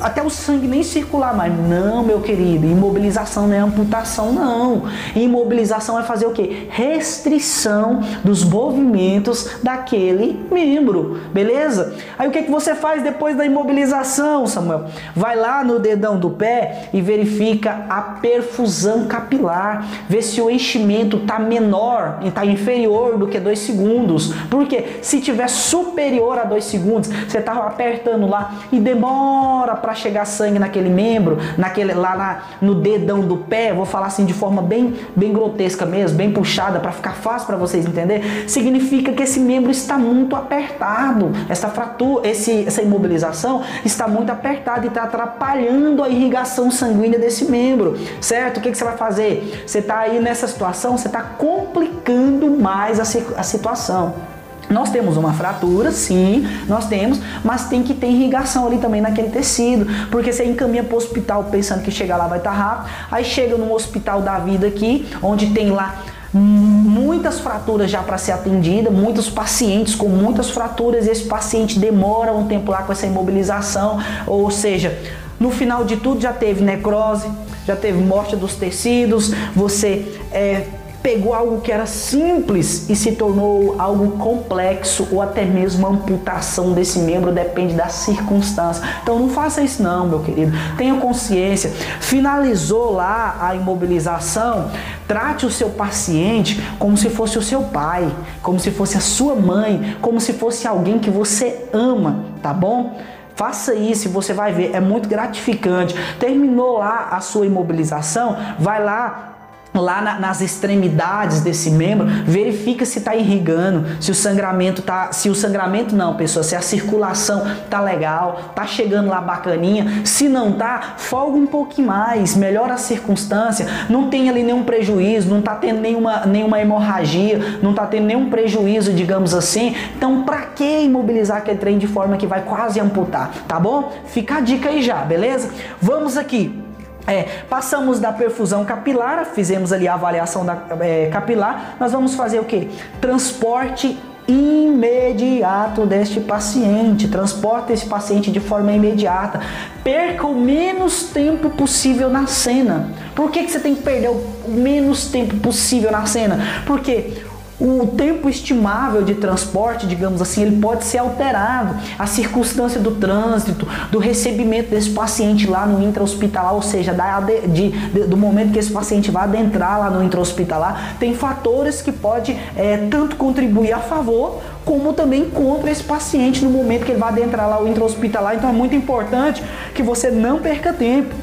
até 0.00 0.22
o 0.22 0.30
sangue 0.30 0.66
nem 0.66 0.82
circular 0.82 1.34
mais. 1.34 1.52
Não, 1.56 2.02
meu 2.02 2.20
querido, 2.20 2.66
imobilização 2.66 3.46
não 3.46 3.54
é 3.54 3.58
amputação, 3.58 4.32
não. 4.32 4.82
Imobilização 5.14 5.98
é 5.98 6.02
fazer 6.02 6.26
o 6.26 6.32
que? 6.32 6.68
Restrição 6.70 8.00
dos 8.24 8.44
movimentos 8.44 9.58
daquele 9.62 10.44
membro, 10.50 11.20
beleza? 11.32 11.94
Aí 12.18 12.28
o 12.28 12.30
que, 12.30 12.42
que 12.42 12.50
você 12.50 12.74
faz 12.74 13.02
depois 13.02 13.36
da 13.36 13.44
imobilização, 13.44 14.46
Samuel? 14.46 14.86
Vai 15.14 15.36
lá 15.36 15.62
no 15.64 15.78
dedão 15.78 16.18
do 16.18 16.30
pé 16.30 16.88
e 16.92 17.00
verifica 17.00 17.86
a 17.88 18.00
perfusão 18.00 19.06
capilar, 19.06 19.86
vê 20.08 20.22
se 20.22 20.40
o 20.40 20.50
enchimento 20.50 21.18
está 21.18 21.38
menor, 21.38 22.20
está 22.24 22.44
inferior 22.44 23.18
do 23.18 23.26
que 23.26 23.38
2 23.38 23.58
segundos. 23.58 24.32
Porque 24.50 24.98
se 25.02 25.20
tiver 25.20 25.48
superior 25.48 26.38
a 26.38 26.44
2 26.44 26.64
segundos, 26.64 27.08
você 27.08 27.38
está 27.38 27.52
apertando 27.52 28.26
lá 28.26 28.54
e 28.72 28.80
demora 28.80 29.74
para 29.86 29.94
chegar 29.94 30.24
sangue 30.24 30.58
naquele 30.58 30.88
membro, 30.88 31.38
naquele 31.56 31.94
lá 31.94 32.16
na, 32.16 32.42
no 32.60 32.74
dedão 32.74 33.20
do 33.20 33.36
pé, 33.36 33.72
vou 33.72 33.86
falar 33.86 34.08
assim 34.08 34.24
de 34.24 34.34
forma 34.34 34.60
bem, 34.60 34.94
bem 35.14 35.32
grotesca 35.32 35.86
mesmo, 35.86 36.18
bem 36.18 36.32
puxada 36.32 36.80
para 36.80 36.90
ficar 36.90 37.12
fácil 37.12 37.46
para 37.46 37.56
vocês 37.56 37.86
entender, 37.86 38.48
significa 38.48 39.12
que 39.12 39.22
esse 39.22 39.38
membro 39.38 39.70
está 39.70 39.96
muito 39.96 40.34
apertado. 40.34 41.30
Essa 41.48 41.68
fratura, 41.68 42.26
esse, 42.26 42.64
essa 42.66 42.82
imobilização 42.82 43.62
está 43.84 44.08
muito 44.08 44.32
apertada 44.32 44.86
e 44.86 44.88
está 44.88 45.04
atrapalhando 45.04 46.02
a 46.02 46.08
irrigação 46.08 46.68
sanguínea 46.68 47.20
desse 47.20 47.44
membro, 47.44 47.96
certo? 48.20 48.56
O 48.56 48.60
que, 48.60 48.72
que 48.72 48.76
você 48.76 48.82
vai 48.82 48.96
fazer? 48.96 49.62
Você 49.64 49.78
está 49.78 50.00
aí 50.00 50.18
nessa 50.18 50.48
situação, 50.48 50.98
você 50.98 51.06
está 51.06 51.22
complicando 51.22 52.50
mais 52.50 52.98
a, 52.98 53.04
a 53.38 53.44
situação. 53.44 54.35
Nós 54.68 54.90
temos 54.90 55.16
uma 55.16 55.32
fratura, 55.32 55.92
sim, 55.92 56.46
nós 56.68 56.86
temos, 56.86 57.20
mas 57.44 57.68
tem 57.68 57.82
que 57.82 57.94
ter 57.94 58.08
irrigação 58.08 58.66
ali 58.66 58.78
também 58.78 59.00
naquele 59.00 59.28
tecido, 59.28 59.86
porque 60.10 60.32
você 60.32 60.44
encaminha 60.44 60.82
para 60.82 60.94
o 60.94 60.98
hospital 60.98 61.44
pensando 61.44 61.82
que 61.82 61.90
chegar 61.90 62.16
lá 62.16 62.26
vai 62.26 62.38
estar 62.38 62.50
tá 62.50 62.56
rápido, 62.56 62.90
aí 63.10 63.24
chega 63.24 63.56
no 63.56 63.72
hospital 63.72 64.22
da 64.22 64.38
vida 64.38 64.66
aqui, 64.66 65.06
onde 65.22 65.50
tem 65.50 65.70
lá 65.70 66.02
muitas 66.32 67.40
fraturas 67.40 67.90
já 67.90 68.02
para 68.02 68.18
ser 68.18 68.32
atendida, 68.32 68.90
muitos 68.90 69.30
pacientes 69.30 69.94
com 69.94 70.08
muitas 70.08 70.50
fraturas, 70.50 71.06
esse 71.06 71.24
paciente 71.24 71.78
demora 71.78 72.32
um 72.32 72.46
tempo 72.46 72.70
lá 72.70 72.82
com 72.82 72.92
essa 72.92 73.06
imobilização, 73.06 73.98
ou 74.26 74.50
seja, 74.50 74.98
no 75.38 75.50
final 75.50 75.84
de 75.84 75.96
tudo 75.96 76.20
já 76.20 76.32
teve 76.32 76.62
necrose, 76.62 77.28
já 77.66 77.76
teve 77.76 77.98
morte 77.98 78.36
dos 78.36 78.54
tecidos, 78.54 79.32
você 79.54 80.20
é, 80.30 80.66
pegou 81.06 81.32
algo 81.32 81.60
que 81.60 81.70
era 81.70 81.86
simples 81.86 82.90
e 82.90 82.96
se 82.96 83.12
tornou 83.12 83.76
algo 83.78 84.18
complexo 84.18 85.06
ou 85.12 85.22
até 85.22 85.44
mesmo 85.44 85.86
amputação 85.86 86.72
desse 86.72 86.98
membro 86.98 87.30
depende 87.30 87.74
da 87.74 87.86
circunstância. 87.86 88.82
Então 89.04 89.16
não 89.16 89.28
faça 89.28 89.62
isso 89.62 89.80
não, 89.80 90.08
meu 90.08 90.18
querido. 90.18 90.50
Tenha 90.76 90.96
consciência. 90.96 91.70
Finalizou 92.00 92.90
lá 92.90 93.36
a 93.40 93.54
imobilização, 93.54 94.68
trate 95.06 95.46
o 95.46 95.50
seu 95.50 95.70
paciente 95.70 96.60
como 96.76 96.96
se 96.96 97.08
fosse 97.08 97.38
o 97.38 97.42
seu 97.42 97.62
pai, 97.62 98.12
como 98.42 98.58
se 98.58 98.72
fosse 98.72 98.96
a 98.96 99.00
sua 99.00 99.36
mãe, 99.36 99.96
como 100.02 100.20
se 100.20 100.32
fosse 100.32 100.66
alguém 100.66 100.98
que 100.98 101.08
você 101.08 101.68
ama, 101.72 102.24
tá 102.42 102.52
bom? 102.52 102.98
Faça 103.36 103.76
isso 103.76 104.08
e 104.08 104.10
você 104.10 104.32
vai 104.32 104.50
ver, 104.50 104.74
é 104.74 104.80
muito 104.80 105.08
gratificante. 105.08 105.94
Terminou 106.18 106.78
lá 106.78 107.10
a 107.12 107.20
sua 107.20 107.46
imobilização, 107.46 108.36
vai 108.58 108.82
lá 108.82 109.35
lá 109.80 110.00
na, 110.00 110.18
nas 110.18 110.40
extremidades 110.40 111.40
desse 111.40 111.70
membro, 111.70 112.06
verifica 112.24 112.84
se 112.84 112.98
está 112.98 113.14
irrigando, 113.14 113.84
se 114.00 114.10
o 114.10 114.14
sangramento 114.14 114.82
tá, 114.82 115.12
se 115.12 115.28
o 115.28 115.34
sangramento 115.34 115.94
não, 115.94 116.14
pessoal, 116.14 116.42
se 116.42 116.54
a 116.54 116.60
circulação 116.60 117.44
tá 117.70 117.80
legal, 117.80 118.52
tá 118.54 118.66
chegando 118.66 119.08
lá 119.08 119.20
bacaninha, 119.20 120.02
se 120.04 120.28
não 120.28 120.52
tá, 120.52 120.94
folga 120.96 121.36
um 121.36 121.46
pouquinho 121.46 121.88
mais, 121.88 122.36
melhora 122.36 122.74
a 122.74 122.78
circunstância, 122.78 123.66
não 123.88 124.08
tem 124.08 124.28
ali 124.28 124.42
nenhum 124.42 124.64
prejuízo, 124.64 125.28
não 125.28 125.42
tá 125.42 125.54
tendo 125.54 125.80
nenhuma, 125.80 126.26
nenhuma 126.26 126.60
hemorragia, 126.60 127.58
não 127.62 127.74
tá 127.74 127.86
tendo 127.86 128.06
nenhum 128.06 128.30
prejuízo, 128.30 128.92
digamos 128.92 129.34
assim. 129.34 129.74
Então, 129.96 130.22
para 130.22 130.42
que 130.42 130.82
imobilizar 130.82 131.38
aquele 131.38 131.58
trem 131.58 131.78
de 131.78 131.86
forma 131.86 132.16
que 132.16 132.26
vai 132.26 132.42
quase 132.42 132.80
amputar, 132.80 133.30
tá 133.46 133.58
bom? 133.58 133.92
Fica 134.06 134.36
a 134.36 134.40
dica 134.40 134.68
aí 134.68 134.82
já, 134.82 134.96
beleza? 134.96 135.50
Vamos 135.80 136.16
aqui 136.16 136.65
é, 137.06 137.24
passamos 137.48 138.00
da 138.00 138.12
perfusão 138.12 138.64
capilar, 138.64 139.24
fizemos 139.26 139.72
ali 139.72 139.86
a 139.86 139.94
avaliação 139.94 140.44
da 140.44 140.58
é, 140.80 141.06
capilar, 141.06 141.76
nós 141.78 141.92
vamos 141.92 142.14
fazer 142.14 142.40
o 142.40 142.44
que? 142.44 142.68
Transporte 143.00 143.98
imediato 144.28 145.86
deste 145.86 146.18
paciente, 146.20 147.06
transporta 147.06 147.72
esse 147.72 147.86
paciente 147.86 148.30
de 148.30 148.40
forma 148.40 148.72
imediata, 148.72 149.40
perca 149.84 150.26
o 150.26 150.34
menos 150.34 151.04
tempo 151.04 151.50
possível 151.50 152.10
na 152.10 152.26
cena. 152.26 152.90
Por 153.14 153.30
que, 153.30 153.44
que 153.44 153.52
você 153.52 153.60
tem 153.60 153.74
que 153.74 153.82
perder 153.82 154.10
o 154.10 154.50
menos 154.50 155.06
tempo 155.06 155.36
possível 155.36 155.92
na 155.92 156.06
cena? 156.06 156.40
Porque 156.66 157.22
o 157.58 157.86
tempo 157.86 158.28
estimável 158.28 159.02
de 159.02 159.14
transporte, 159.14 159.86
digamos 159.86 160.20
assim, 160.20 160.42
ele 160.42 160.60
pode 160.60 160.84
ser 160.84 160.98
alterado. 160.98 161.74
A 161.98 162.06
circunstância 162.06 162.78
do 162.78 162.92
trânsito, 162.92 163.66
do 163.90 163.98
recebimento 163.98 164.70
desse 164.70 164.90
paciente 164.90 165.46
lá 165.46 165.66
no 165.66 165.82
intra-hospitalar, 165.82 166.54
ou 166.54 166.62
seja, 166.62 166.92
da, 166.92 167.20
de, 167.20 167.70
de, 167.70 168.00
do 168.04 168.16
momento 168.16 168.52
que 168.52 168.58
esse 168.58 168.70
paciente 168.70 169.10
vai 169.10 169.24
adentrar 169.24 169.78
lá 169.78 169.90
no 169.90 170.02
intra-hospitalar, 170.04 170.96
tem 170.98 171.14
fatores 171.14 171.80
que 171.80 171.90
pode 171.90 172.36
é, 172.56 172.76
tanto 172.90 173.16
contribuir 173.16 173.72
a 173.72 173.78
favor 173.78 174.40
como 174.64 174.92
também 174.92 175.30
contra 175.30 175.70
esse 175.70 175.82
paciente 175.82 176.44
no 176.44 176.50
momento 176.50 176.84
que 176.84 176.92
ele 176.92 176.98
vai 176.98 177.10
adentrar 177.10 177.48
lá 177.48 177.62
o 177.62 177.68
intra-hospitalar. 177.68 178.34
Então 178.34 178.50
é 178.50 178.52
muito 178.52 178.74
importante 178.74 179.42
que 179.74 179.82
você 179.82 180.10
não 180.10 180.40
perca 180.40 180.72
tempo 180.72 181.14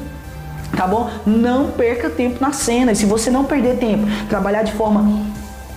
tá 0.76 0.88
bom? 0.88 1.08
Não 1.24 1.70
perca 1.70 2.10
tempo 2.10 2.38
na 2.40 2.50
cena. 2.52 2.90
E 2.90 2.96
se 2.96 3.06
você 3.06 3.30
não 3.30 3.44
perder 3.44 3.76
tempo, 3.76 4.08
trabalhar 4.28 4.64
de 4.64 4.72
forma 4.72 5.24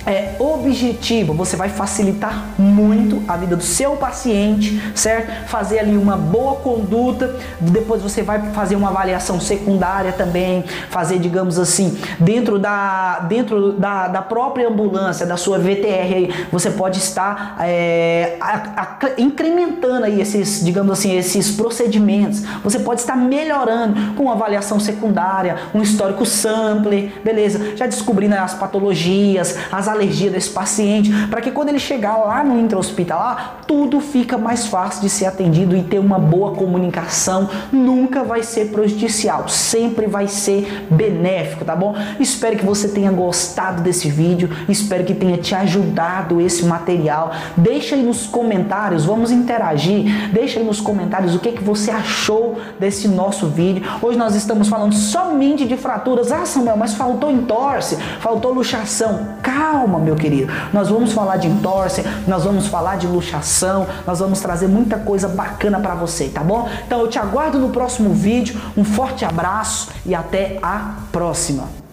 é, 0.07 0.35
objetivo, 0.39 1.33
você 1.33 1.57
vai 1.57 1.67
facilitar 1.67 2.45
muito 2.57 3.21
a 3.27 3.35
vida 3.35 3.57
do 3.57 3.63
seu 3.63 3.97
paciente, 3.97 4.81
certo? 4.95 5.49
Fazer 5.49 5.79
ali 5.79 5.97
uma 5.97 6.15
boa 6.15 6.55
conduta, 6.55 7.35
depois 7.59 8.01
você 8.01 8.23
vai 8.23 8.39
fazer 8.51 8.77
uma 8.77 8.87
avaliação 8.87 9.39
secundária 9.41 10.13
também, 10.13 10.63
fazer, 10.89 11.19
digamos 11.19 11.59
assim, 11.59 11.97
dentro 12.19 12.57
da, 12.57 13.19
dentro 13.27 13.73
da, 13.73 14.07
da 14.07 14.21
própria 14.21 14.69
ambulância, 14.69 15.25
da 15.25 15.35
sua 15.35 15.59
VTR, 15.59 16.47
você 16.51 16.71
pode 16.71 16.99
estar 16.99 17.57
é, 17.59 18.37
a, 18.39 18.81
a, 18.81 18.97
incrementando 19.17 20.05
aí 20.05 20.21
esses, 20.21 20.63
digamos 20.63 20.93
assim, 20.93 21.17
esses 21.17 21.51
procedimentos. 21.51 22.43
Você 22.63 22.79
pode 22.79 23.01
estar 23.01 23.17
melhorando 23.17 24.13
com 24.13 24.23
uma 24.23 24.33
avaliação 24.33 24.79
secundária, 24.79 25.57
um 25.75 25.81
histórico 25.81 26.25
sample, 26.25 27.13
beleza? 27.23 27.75
Já 27.75 27.85
descobrindo 27.85 28.35
as 28.35 28.53
patologias, 28.53 29.57
as 29.69 29.96
alergia 29.97 30.29
desse 30.29 30.49
paciente, 30.49 31.11
para 31.29 31.41
que 31.41 31.51
quando 31.51 31.69
ele 31.69 31.79
chegar 31.79 32.17
lá 32.17 32.43
no 32.43 32.59
intra-hospitalar, 32.59 33.61
tudo 33.67 33.99
fica 33.99 34.37
mais 34.37 34.67
fácil 34.67 35.01
de 35.01 35.09
ser 35.09 35.25
atendido 35.25 35.75
e 35.75 35.83
ter 35.83 35.99
uma 35.99 36.17
boa 36.17 36.51
comunicação. 36.51 37.49
Nunca 37.71 38.23
vai 38.23 38.43
ser 38.43 38.71
prejudicial, 38.71 39.49
sempre 39.49 40.07
vai 40.07 40.27
ser 40.27 40.87
benéfico, 40.89 41.65
tá 41.65 41.75
bom? 41.75 41.95
Espero 42.19 42.57
que 42.57 42.65
você 42.65 42.87
tenha 42.87 43.11
gostado 43.11 43.81
desse 43.81 44.09
vídeo, 44.09 44.49
espero 44.69 45.03
que 45.03 45.13
tenha 45.13 45.37
te 45.37 45.53
ajudado 45.55 46.39
esse 46.39 46.65
material. 46.65 47.31
Deixa 47.55 47.95
aí 47.95 48.03
nos 48.03 48.25
comentários, 48.27 49.05
vamos 49.05 49.31
interagir. 49.31 50.29
Deixa 50.31 50.59
aí 50.59 50.65
nos 50.65 50.79
comentários 50.79 51.35
o 51.35 51.39
que, 51.39 51.51
que 51.51 51.63
você 51.63 51.91
achou 51.91 52.57
desse 52.79 53.07
nosso 53.07 53.47
vídeo. 53.47 53.83
Hoje 54.01 54.17
nós 54.17 54.35
estamos 54.35 54.67
falando 54.67 54.93
somente 54.93 55.65
de 55.65 55.75
fraturas. 55.75 56.31
Ah, 56.31 56.45
Samuel, 56.45 56.77
mas 56.77 56.93
faltou 56.93 57.31
entorse, 57.31 57.97
faltou 58.19 58.53
luxação. 58.53 59.35
Calma 59.41 59.86
calma, 59.87 59.99
meu 59.99 60.15
querido. 60.15 60.51
Nós 60.73 60.89
vamos 60.89 61.13
falar 61.13 61.37
de 61.37 61.47
entorse, 61.47 62.03
nós 62.27 62.43
vamos 62.43 62.67
falar 62.67 62.97
de 62.97 63.07
luxação, 63.07 63.87
nós 64.05 64.19
vamos 64.19 64.41
trazer 64.41 64.67
muita 64.67 64.97
coisa 64.99 65.29
bacana 65.29 65.79
para 65.79 65.95
você, 65.95 66.27
tá 66.27 66.43
bom? 66.43 66.67
Então 66.85 66.99
eu 66.99 67.07
te 67.07 67.17
aguardo 67.17 67.57
no 67.57 67.69
próximo 67.69 68.13
vídeo. 68.13 68.59
Um 68.75 68.83
forte 68.83 69.23
abraço 69.23 69.89
e 70.05 70.13
até 70.13 70.59
a 70.61 70.95
próxima. 71.11 71.86